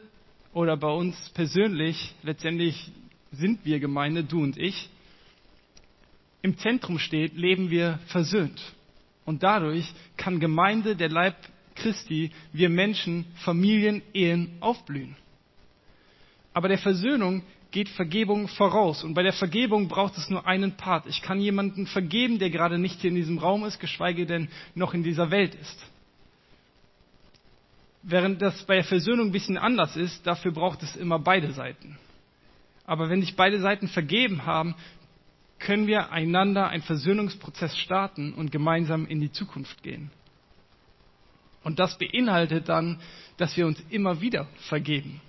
oder 0.52 0.76
bei 0.76 0.90
uns 0.90 1.16
persönlich, 1.34 2.12
letztendlich 2.24 2.90
sind 3.30 3.64
wir 3.64 3.78
Gemeinde, 3.78 4.24
du 4.24 4.42
und 4.42 4.58
ich, 4.58 4.88
im 6.42 6.58
Zentrum 6.58 6.98
steht, 6.98 7.36
leben 7.36 7.70
wir 7.70 8.00
versöhnt. 8.08 8.60
Und 9.24 9.44
dadurch 9.44 9.88
kann 10.16 10.40
Gemeinde, 10.40 10.96
der 10.96 11.08
Leib 11.08 11.36
Christi, 11.76 12.32
wir 12.52 12.70
Menschen, 12.70 13.24
Familien, 13.36 14.02
Ehen 14.12 14.56
aufblühen. 14.58 15.14
Aber 16.54 16.66
der 16.66 16.78
Versöhnung 16.78 17.44
geht 17.70 17.88
Vergebung 17.88 18.48
voraus. 18.48 19.04
Und 19.04 19.14
bei 19.14 19.22
der 19.22 19.32
Vergebung 19.32 19.86
braucht 19.86 20.18
es 20.18 20.28
nur 20.28 20.44
einen 20.44 20.76
Part. 20.76 21.06
Ich 21.06 21.22
kann 21.22 21.38
jemanden 21.38 21.86
vergeben, 21.86 22.40
der 22.40 22.50
gerade 22.50 22.80
nicht 22.80 23.00
hier 23.00 23.10
in 23.10 23.16
diesem 23.16 23.38
Raum 23.38 23.64
ist, 23.64 23.78
geschweige 23.78 24.26
denn 24.26 24.48
noch 24.74 24.92
in 24.92 25.04
dieser 25.04 25.30
Welt 25.30 25.54
ist. 25.54 25.86
Während 28.08 28.40
das 28.40 28.62
bei 28.66 28.76
der 28.76 28.84
Versöhnung 28.84 29.28
ein 29.28 29.32
bisschen 29.32 29.58
anders 29.58 29.96
ist, 29.96 30.24
dafür 30.28 30.52
braucht 30.52 30.80
es 30.84 30.94
immer 30.94 31.18
beide 31.18 31.50
Seiten. 31.50 31.98
Aber 32.84 33.10
wenn 33.10 33.20
sich 33.20 33.34
beide 33.34 33.60
Seiten 33.60 33.88
vergeben 33.88 34.46
haben, 34.46 34.76
können 35.58 35.88
wir 35.88 36.12
einander 36.12 36.68
einen 36.68 36.84
Versöhnungsprozess 36.84 37.76
starten 37.76 38.32
und 38.32 38.52
gemeinsam 38.52 39.06
in 39.06 39.20
die 39.20 39.32
Zukunft 39.32 39.82
gehen. 39.82 40.12
Und 41.64 41.80
das 41.80 41.98
beinhaltet 41.98 42.68
dann, 42.68 43.00
dass 43.38 43.56
wir 43.56 43.66
uns 43.66 43.82
immer 43.90 44.20
wieder 44.20 44.46
vergeben. 44.68 45.20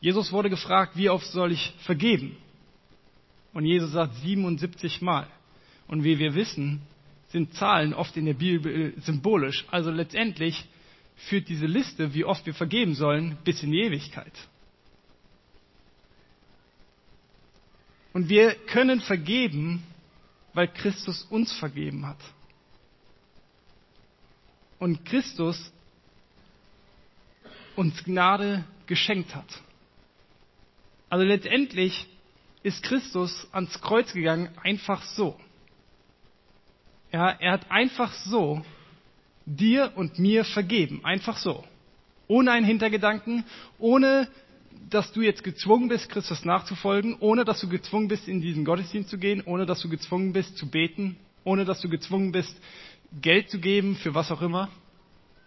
Jesus 0.00 0.32
wurde 0.32 0.50
gefragt, 0.50 0.96
wie 0.96 1.10
oft 1.10 1.26
soll 1.26 1.52
ich 1.52 1.74
vergeben? 1.84 2.36
Und 3.52 3.66
Jesus 3.66 3.92
sagt 3.92 4.16
77 4.16 5.00
Mal. 5.00 5.28
Und 5.86 6.02
wie 6.02 6.18
wir 6.18 6.34
wissen, 6.34 6.82
sind 7.28 7.54
Zahlen 7.54 7.94
oft 7.94 8.16
in 8.16 8.24
der 8.24 8.34
Bibel 8.34 8.94
symbolisch. 9.00 9.64
Also 9.70 9.92
letztendlich 9.92 10.66
führt 11.18 11.48
diese 11.48 11.66
Liste, 11.66 12.14
wie 12.14 12.24
oft 12.24 12.46
wir 12.46 12.54
vergeben 12.54 12.94
sollen, 12.94 13.36
bis 13.44 13.62
in 13.62 13.72
die 13.72 13.82
Ewigkeit. 13.82 14.32
Und 18.12 18.28
wir 18.28 18.54
können 18.54 19.00
vergeben, 19.00 19.82
weil 20.54 20.68
Christus 20.68 21.24
uns 21.24 21.52
vergeben 21.52 22.06
hat. 22.06 22.18
Und 24.78 25.04
Christus 25.04 25.72
uns 27.76 28.02
Gnade 28.04 28.64
geschenkt 28.86 29.34
hat. 29.34 29.62
Also 31.10 31.24
letztendlich 31.24 32.06
ist 32.62 32.82
Christus 32.82 33.46
ans 33.52 33.80
Kreuz 33.80 34.12
gegangen 34.12 34.50
einfach 34.62 35.02
so. 35.02 35.38
Ja, 37.12 37.30
er 37.30 37.52
hat 37.52 37.70
einfach 37.70 38.12
so 38.12 38.64
dir 39.56 39.92
und 39.96 40.18
mir 40.18 40.44
vergeben. 40.44 41.04
Einfach 41.04 41.38
so. 41.38 41.64
Ohne 42.26 42.52
einen 42.52 42.66
Hintergedanken, 42.66 43.44
ohne 43.78 44.28
dass 44.90 45.12
du 45.12 45.22
jetzt 45.22 45.44
gezwungen 45.44 45.88
bist, 45.88 46.08
Christus 46.08 46.44
nachzufolgen, 46.44 47.16
ohne 47.20 47.44
dass 47.44 47.60
du 47.60 47.68
gezwungen 47.68 48.08
bist, 48.08 48.28
in 48.28 48.40
diesen 48.40 48.64
Gottesdienst 48.64 49.10
zu 49.10 49.18
gehen, 49.18 49.42
ohne 49.44 49.66
dass 49.66 49.80
du 49.80 49.88
gezwungen 49.88 50.32
bist, 50.32 50.56
zu 50.56 50.70
beten, 50.70 51.16
ohne 51.44 51.64
dass 51.64 51.80
du 51.80 51.88
gezwungen 51.88 52.32
bist, 52.32 52.54
Geld 53.20 53.50
zu 53.50 53.58
geben, 53.58 53.96
für 53.96 54.14
was 54.14 54.30
auch 54.30 54.42
immer. 54.42 54.68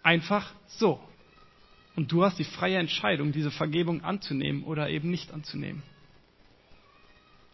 Einfach 0.02 0.52
so. 0.66 1.00
Und 1.94 2.10
du 2.10 2.24
hast 2.24 2.38
die 2.38 2.44
freie 2.44 2.78
Entscheidung, 2.78 3.32
diese 3.32 3.50
Vergebung 3.50 4.02
anzunehmen 4.02 4.64
oder 4.64 4.88
eben 4.88 5.10
nicht 5.10 5.32
anzunehmen. 5.32 5.82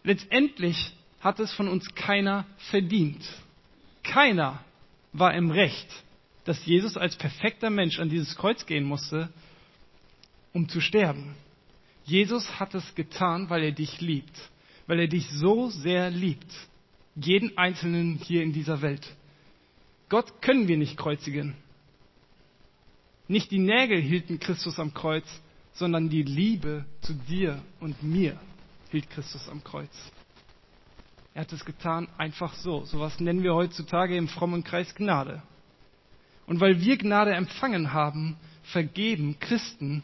Letztendlich 0.03 0.93
hat 1.19 1.39
es 1.39 1.51
von 1.53 1.67
uns 1.67 1.93
keiner 1.93 2.45
verdient. 2.69 3.21
Keiner 4.03 4.63
war 5.11 5.33
im 5.33 5.51
Recht, 5.51 5.87
dass 6.49 6.65
Jesus 6.65 6.97
als 6.97 7.15
perfekter 7.15 7.69
Mensch 7.69 7.99
an 7.99 8.09
dieses 8.09 8.35
Kreuz 8.35 8.65
gehen 8.65 8.83
musste, 8.83 9.29
um 10.51 10.67
zu 10.67 10.81
sterben. 10.81 11.35
Jesus 12.05 12.59
hat 12.59 12.73
es 12.73 12.95
getan, 12.95 13.51
weil 13.51 13.61
er 13.61 13.71
dich 13.71 14.01
liebt, 14.01 14.35
weil 14.87 14.99
er 14.99 15.07
dich 15.07 15.29
so 15.29 15.69
sehr 15.69 16.09
liebt. 16.09 16.51
Jeden 17.15 17.55
Einzelnen 17.55 18.15
hier 18.15 18.41
in 18.41 18.51
dieser 18.51 18.81
Welt. 18.81 19.15
Gott 20.09 20.41
können 20.41 20.67
wir 20.67 20.77
nicht 20.77 20.97
kreuzigen. 20.97 21.53
Nicht 23.27 23.51
die 23.51 23.59
Nägel 23.59 24.01
hielten 24.01 24.39
Christus 24.39 24.79
am 24.79 24.95
Kreuz, 24.95 25.27
sondern 25.73 26.09
die 26.09 26.23
Liebe 26.23 26.83
zu 27.01 27.13
dir 27.13 27.61
und 27.79 28.01
mir 28.01 28.39
hielt 28.89 29.07
Christus 29.11 29.47
am 29.49 29.63
Kreuz. 29.63 29.95
Er 31.35 31.41
hat 31.41 31.53
es 31.53 31.63
getan 31.63 32.07
einfach 32.17 32.55
so. 32.55 32.85
Sowas 32.85 33.19
nennen 33.19 33.43
wir 33.43 33.53
heutzutage 33.53 34.17
im 34.17 34.27
frommen 34.27 34.63
Kreis 34.63 34.95
Gnade. 34.95 35.43
Und 36.49 36.59
weil 36.59 36.81
wir 36.81 36.97
Gnade 36.97 37.31
empfangen 37.35 37.93
haben, 37.93 38.35
vergeben 38.63 39.39
Christen 39.39 40.01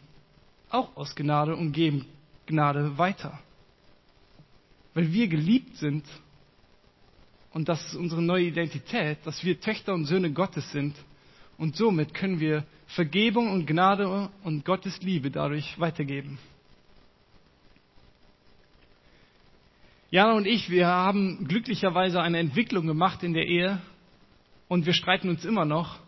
auch 0.70 0.96
aus 0.96 1.16
Gnade 1.16 1.56
und 1.56 1.72
geben 1.72 2.06
Gnade 2.46 2.96
weiter. 2.98 3.40
Weil 4.94 5.12
wir 5.12 5.26
geliebt 5.26 5.76
sind 5.76 6.04
und 7.50 7.68
das 7.68 7.84
ist 7.88 7.96
unsere 7.96 8.22
neue 8.22 8.44
Identität, 8.44 9.18
dass 9.24 9.44
wir 9.44 9.60
Töchter 9.60 9.92
und 9.92 10.04
Söhne 10.04 10.32
Gottes 10.32 10.70
sind 10.70 10.94
und 11.58 11.74
somit 11.74 12.14
können 12.14 12.38
wir 12.38 12.64
Vergebung 12.86 13.50
und 13.50 13.66
Gnade 13.66 14.30
und 14.44 14.64
Gottes 14.64 15.02
Liebe 15.02 15.32
dadurch 15.32 15.80
weitergeben. 15.80 16.38
Jana 20.10 20.34
und 20.34 20.46
ich, 20.46 20.70
wir 20.70 20.86
haben 20.86 21.48
glücklicherweise 21.48 22.22
eine 22.22 22.38
Entwicklung 22.38 22.86
gemacht 22.86 23.24
in 23.24 23.34
der 23.34 23.48
Ehe 23.48 23.82
und 24.68 24.86
wir 24.86 24.92
streiten 24.92 25.28
uns 25.28 25.44
immer 25.44 25.64
noch, 25.64 26.05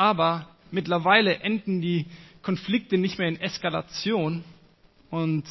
aber 0.00 0.48
mittlerweile 0.70 1.40
enden 1.40 1.82
die 1.82 2.06
Konflikte 2.40 2.96
nicht 2.96 3.18
mehr 3.18 3.28
in 3.28 3.38
Eskalation 3.38 4.42
und 5.10 5.44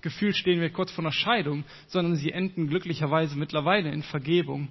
gefühlt 0.00 0.36
stehen 0.36 0.60
wir 0.60 0.70
kurz 0.70 0.92
vor 0.92 1.02
einer 1.02 1.10
Scheidung, 1.10 1.64
sondern 1.88 2.14
sie 2.14 2.30
enden 2.30 2.68
glücklicherweise 2.68 3.36
mittlerweile 3.36 3.90
in 3.90 4.04
Vergebung 4.04 4.68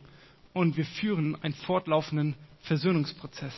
und 0.54 0.78
wir 0.78 0.86
führen 0.86 1.36
einen 1.44 1.54
fortlaufenden 1.54 2.36
Versöhnungsprozess. 2.62 3.54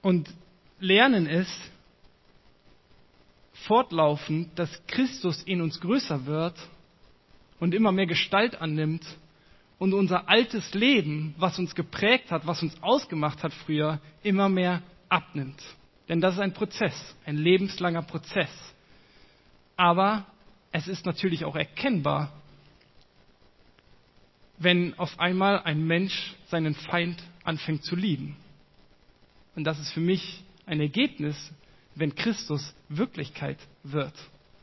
Und 0.00 0.32
lernen 0.78 1.26
es 1.26 1.48
fortlaufend, 3.66 4.56
dass 4.56 4.70
Christus 4.86 5.42
in 5.42 5.60
uns 5.60 5.80
größer 5.80 6.24
wird 6.26 6.54
und 7.60 7.74
immer 7.74 7.92
mehr 7.92 8.06
Gestalt 8.06 8.60
annimmt 8.60 9.04
und 9.78 9.94
unser 9.94 10.28
altes 10.28 10.74
Leben, 10.74 11.34
was 11.38 11.58
uns 11.58 11.74
geprägt 11.74 12.30
hat, 12.30 12.46
was 12.46 12.62
uns 12.62 12.80
ausgemacht 12.82 13.42
hat 13.42 13.52
früher, 13.52 14.00
immer 14.22 14.48
mehr 14.48 14.82
abnimmt. 15.08 15.62
Denn 16.08 16.20
das 16.20 16.34
ist 16.34 16.40
ein 16.40 16.54
Prozess, 16.54 17.16
ein 17.26 17.36
lebenslanger 17.36 18.02
Prozess. 18.02 18.50
Aber 19.76 20.26
es 20.72 20.88
ist 20.88 21.06
natürlich 21.06 21.44
auch 21.44 21.56
erkennbar, 21.56 22.32
wenn 24.58 24.98
auf 24.98 25.20
einmal 25.20 25.62
ein 25.62 25.86
Mensch 25.86 26.34
seinen 26.48 26.74
Feind 26.74 27.22
anfängt 27.44 27.84
zu 27.84 27.94
lieben. 27.94 28.36
Und 29.54 29.64
das 29.64 29.78
ist 29.78 29.92
für 29.92 30.00
mich 30.00 30.42
ein 30.66 30.80
Ergebnis, 30.80 31.52
wenn 31.94 32.14
Christus 32.14 32.74
Wirklichkeit 32.88 33.58
wird 33.82 34.14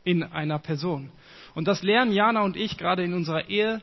in 0.06 0.22
einer 0.22 0.58
Person. 0.58 1.10
Und 1.54 1.68
das 1.68 1.82
lernen 1.82 2.12
Jana 2.12 2.42
und 2.42 2.56
ich 2.56 2.78
gerade 2.78 3.04
in 3.04 3.12
unserer 3.12 3.50
Ehe 3.50 3.82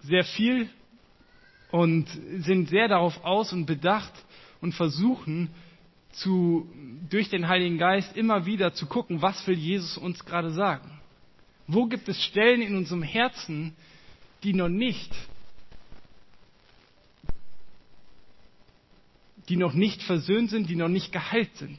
sehr 0.00 0.24
viel 0.24 0.70
und 1.72 2.08
sind 2.38 2.68
sehr 2.68 2.86
darauf 2.88 3.24
aus 3.24 3.52
und 3.52 3.66
bedacht 3.66 4.12
und 4.60 4.72
versuchen 4.72 5.50
zu, 6.12 6.70
durch 7.10 7.28
den 7.28 7.48
Heiligen 7.48 7.78
Geist 7.78 8.16
immer 8.16 8.46
wieder 8.46 8.72
zu 8.72 8.86
gucken, 8.86 9.20
was 9.20 9.44
will 9.46 9.58
Jesus 9.58 9.98
uns 9.98 10.24
gerade 10.24 10.52
sagen? 10.52 10.88
Wo 11.66 11.86
gibt 11.86 12.08
es 12.08 12.22
Stellen 12.22 12.62
in 12.62 12.76
unserem 12.76 13.02
Herzen, 13.02 13.74
die 14.44 14.54
noch 14.54 14.68
nicht 14.68 15.12
die 19.48 19.56
noch 19.56 19.72
nicht 19.72 20.02
versöhnt 20.02 20.50
sind, 20.50 20.68
die 20.68 20.76
noch 20.76 20.88
nicht 20.88 21.12
geheilt 21.12 21.54
sind. 21.56 21.78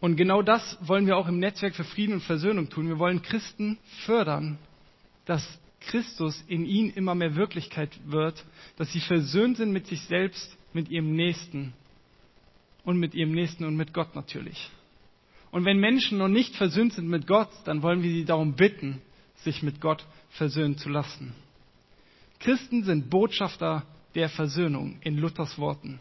Und 0.00 0.16
genau 0.16 0.40
das 0.42 0.78
wollen 0.80 1.06
wir 1.06 1.16
auch 1.16 1.28
im 1.28 1.38
Netzwerk 1.38 1.74
für 1.74 1.84
Frieden 1.84 2.14
und 2.14 2.22
Versöhnung 2.22 2.70
tun. 2.70 2.88
Wir 2.88 2.98
wollen 2.98 3.22
Christen 3.22 3.78
fördern, 4.06 4.58
dass 5.26 5.46
Christus 5.80 6.42
in 6.48 6.64
ihnen 6.64 6.90
immer 6.90 7.14
mehr 7.14 7.36
Wirklichkeit 7.36 7.90
wird, 8.06 8.44
dass 8.76 8.92
sie 8.92 9.00
versöhnt 9.00 9.58
sind 9.58 9.72
mit 9.72 9.86
sich 9.86 10.00
selbst, 10.02 10.56
mit 10.72 10.88
ihrem 10.88 11.14
Nächsten 11.14 11.74
und 12.84 12.98
mit 12.98 13.14
ihrem 13.14 13.32
Nächsten 13.32 13.64
und 13.64 13.76
mit 13.76 13.92
Gott 13.92 14.14
natürlich. 14.14 14.70
Und 15.50 15.64
wenn 15.64 15.78
Menschen 15.78 16.18
noch 16.18 16.28
nicht 16.28 16.54
versöhnt 16.56 16.94
sind 16.94 17.08
mit 17.08 17.26
Gott, 17.26 17.50
dann 17.64 17.82
wollen 17.82 18.02
wir 18.02 18.10
sie 18.10 18.24
darum 18.24 18.54
bitten, 18.54 19.02
sich 19.36 19.62
mit 19.62 19.80
Gott 19.80 20.06
versöhnen 20.30 20.78
zu 20.78 20.88
lassen. 20.88 21.34
Christen 22.38 22.84
sind 22.84 23.10
Botschafter 23.10 23.84
der 24.14 24.28
Versöhnung 24.28 24.98
in 25.02 25.18
Luthers 25.18 25.58
Worten. 25.58 25.98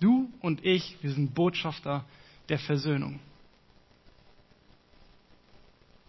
Du 0.00 0.30
und 0.40 0.64
ich, 0.64 0.96
wir 1.02 1.12
sind 1.12 1.34
Botschafter 1.34 2.04
der 2.48 2.58
Versöhnung. 2.58 3.20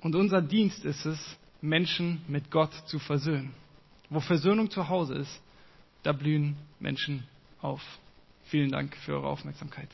Und 0.01 0.15
unser 0.15 0.41
Dienst 0.41 0.83
ist 0.83 1.05
es, 1.05 1.37
Menschen 1.61 2.21
mit 2.27 2.49
Gott 2.49 2.73
zu 2.87 2.99
versöhnen. 2.99 3.53
Wo 4.09 4.19
Versöhnung 4.19 4.69
zu 4.69 4.89
Hause 4.89 5.15
ist, 5.15 5.41
da 6.03 6.11
blühen 6.11 6.57
Menschen 6.79 7.23
auf. 7.61 7.81
Vielen 8.45 8.71
Dank 8.71 8.95
für 8.97 9.13
eure 9.13 9.27
Aufmerksamkeit. 9.27 9.89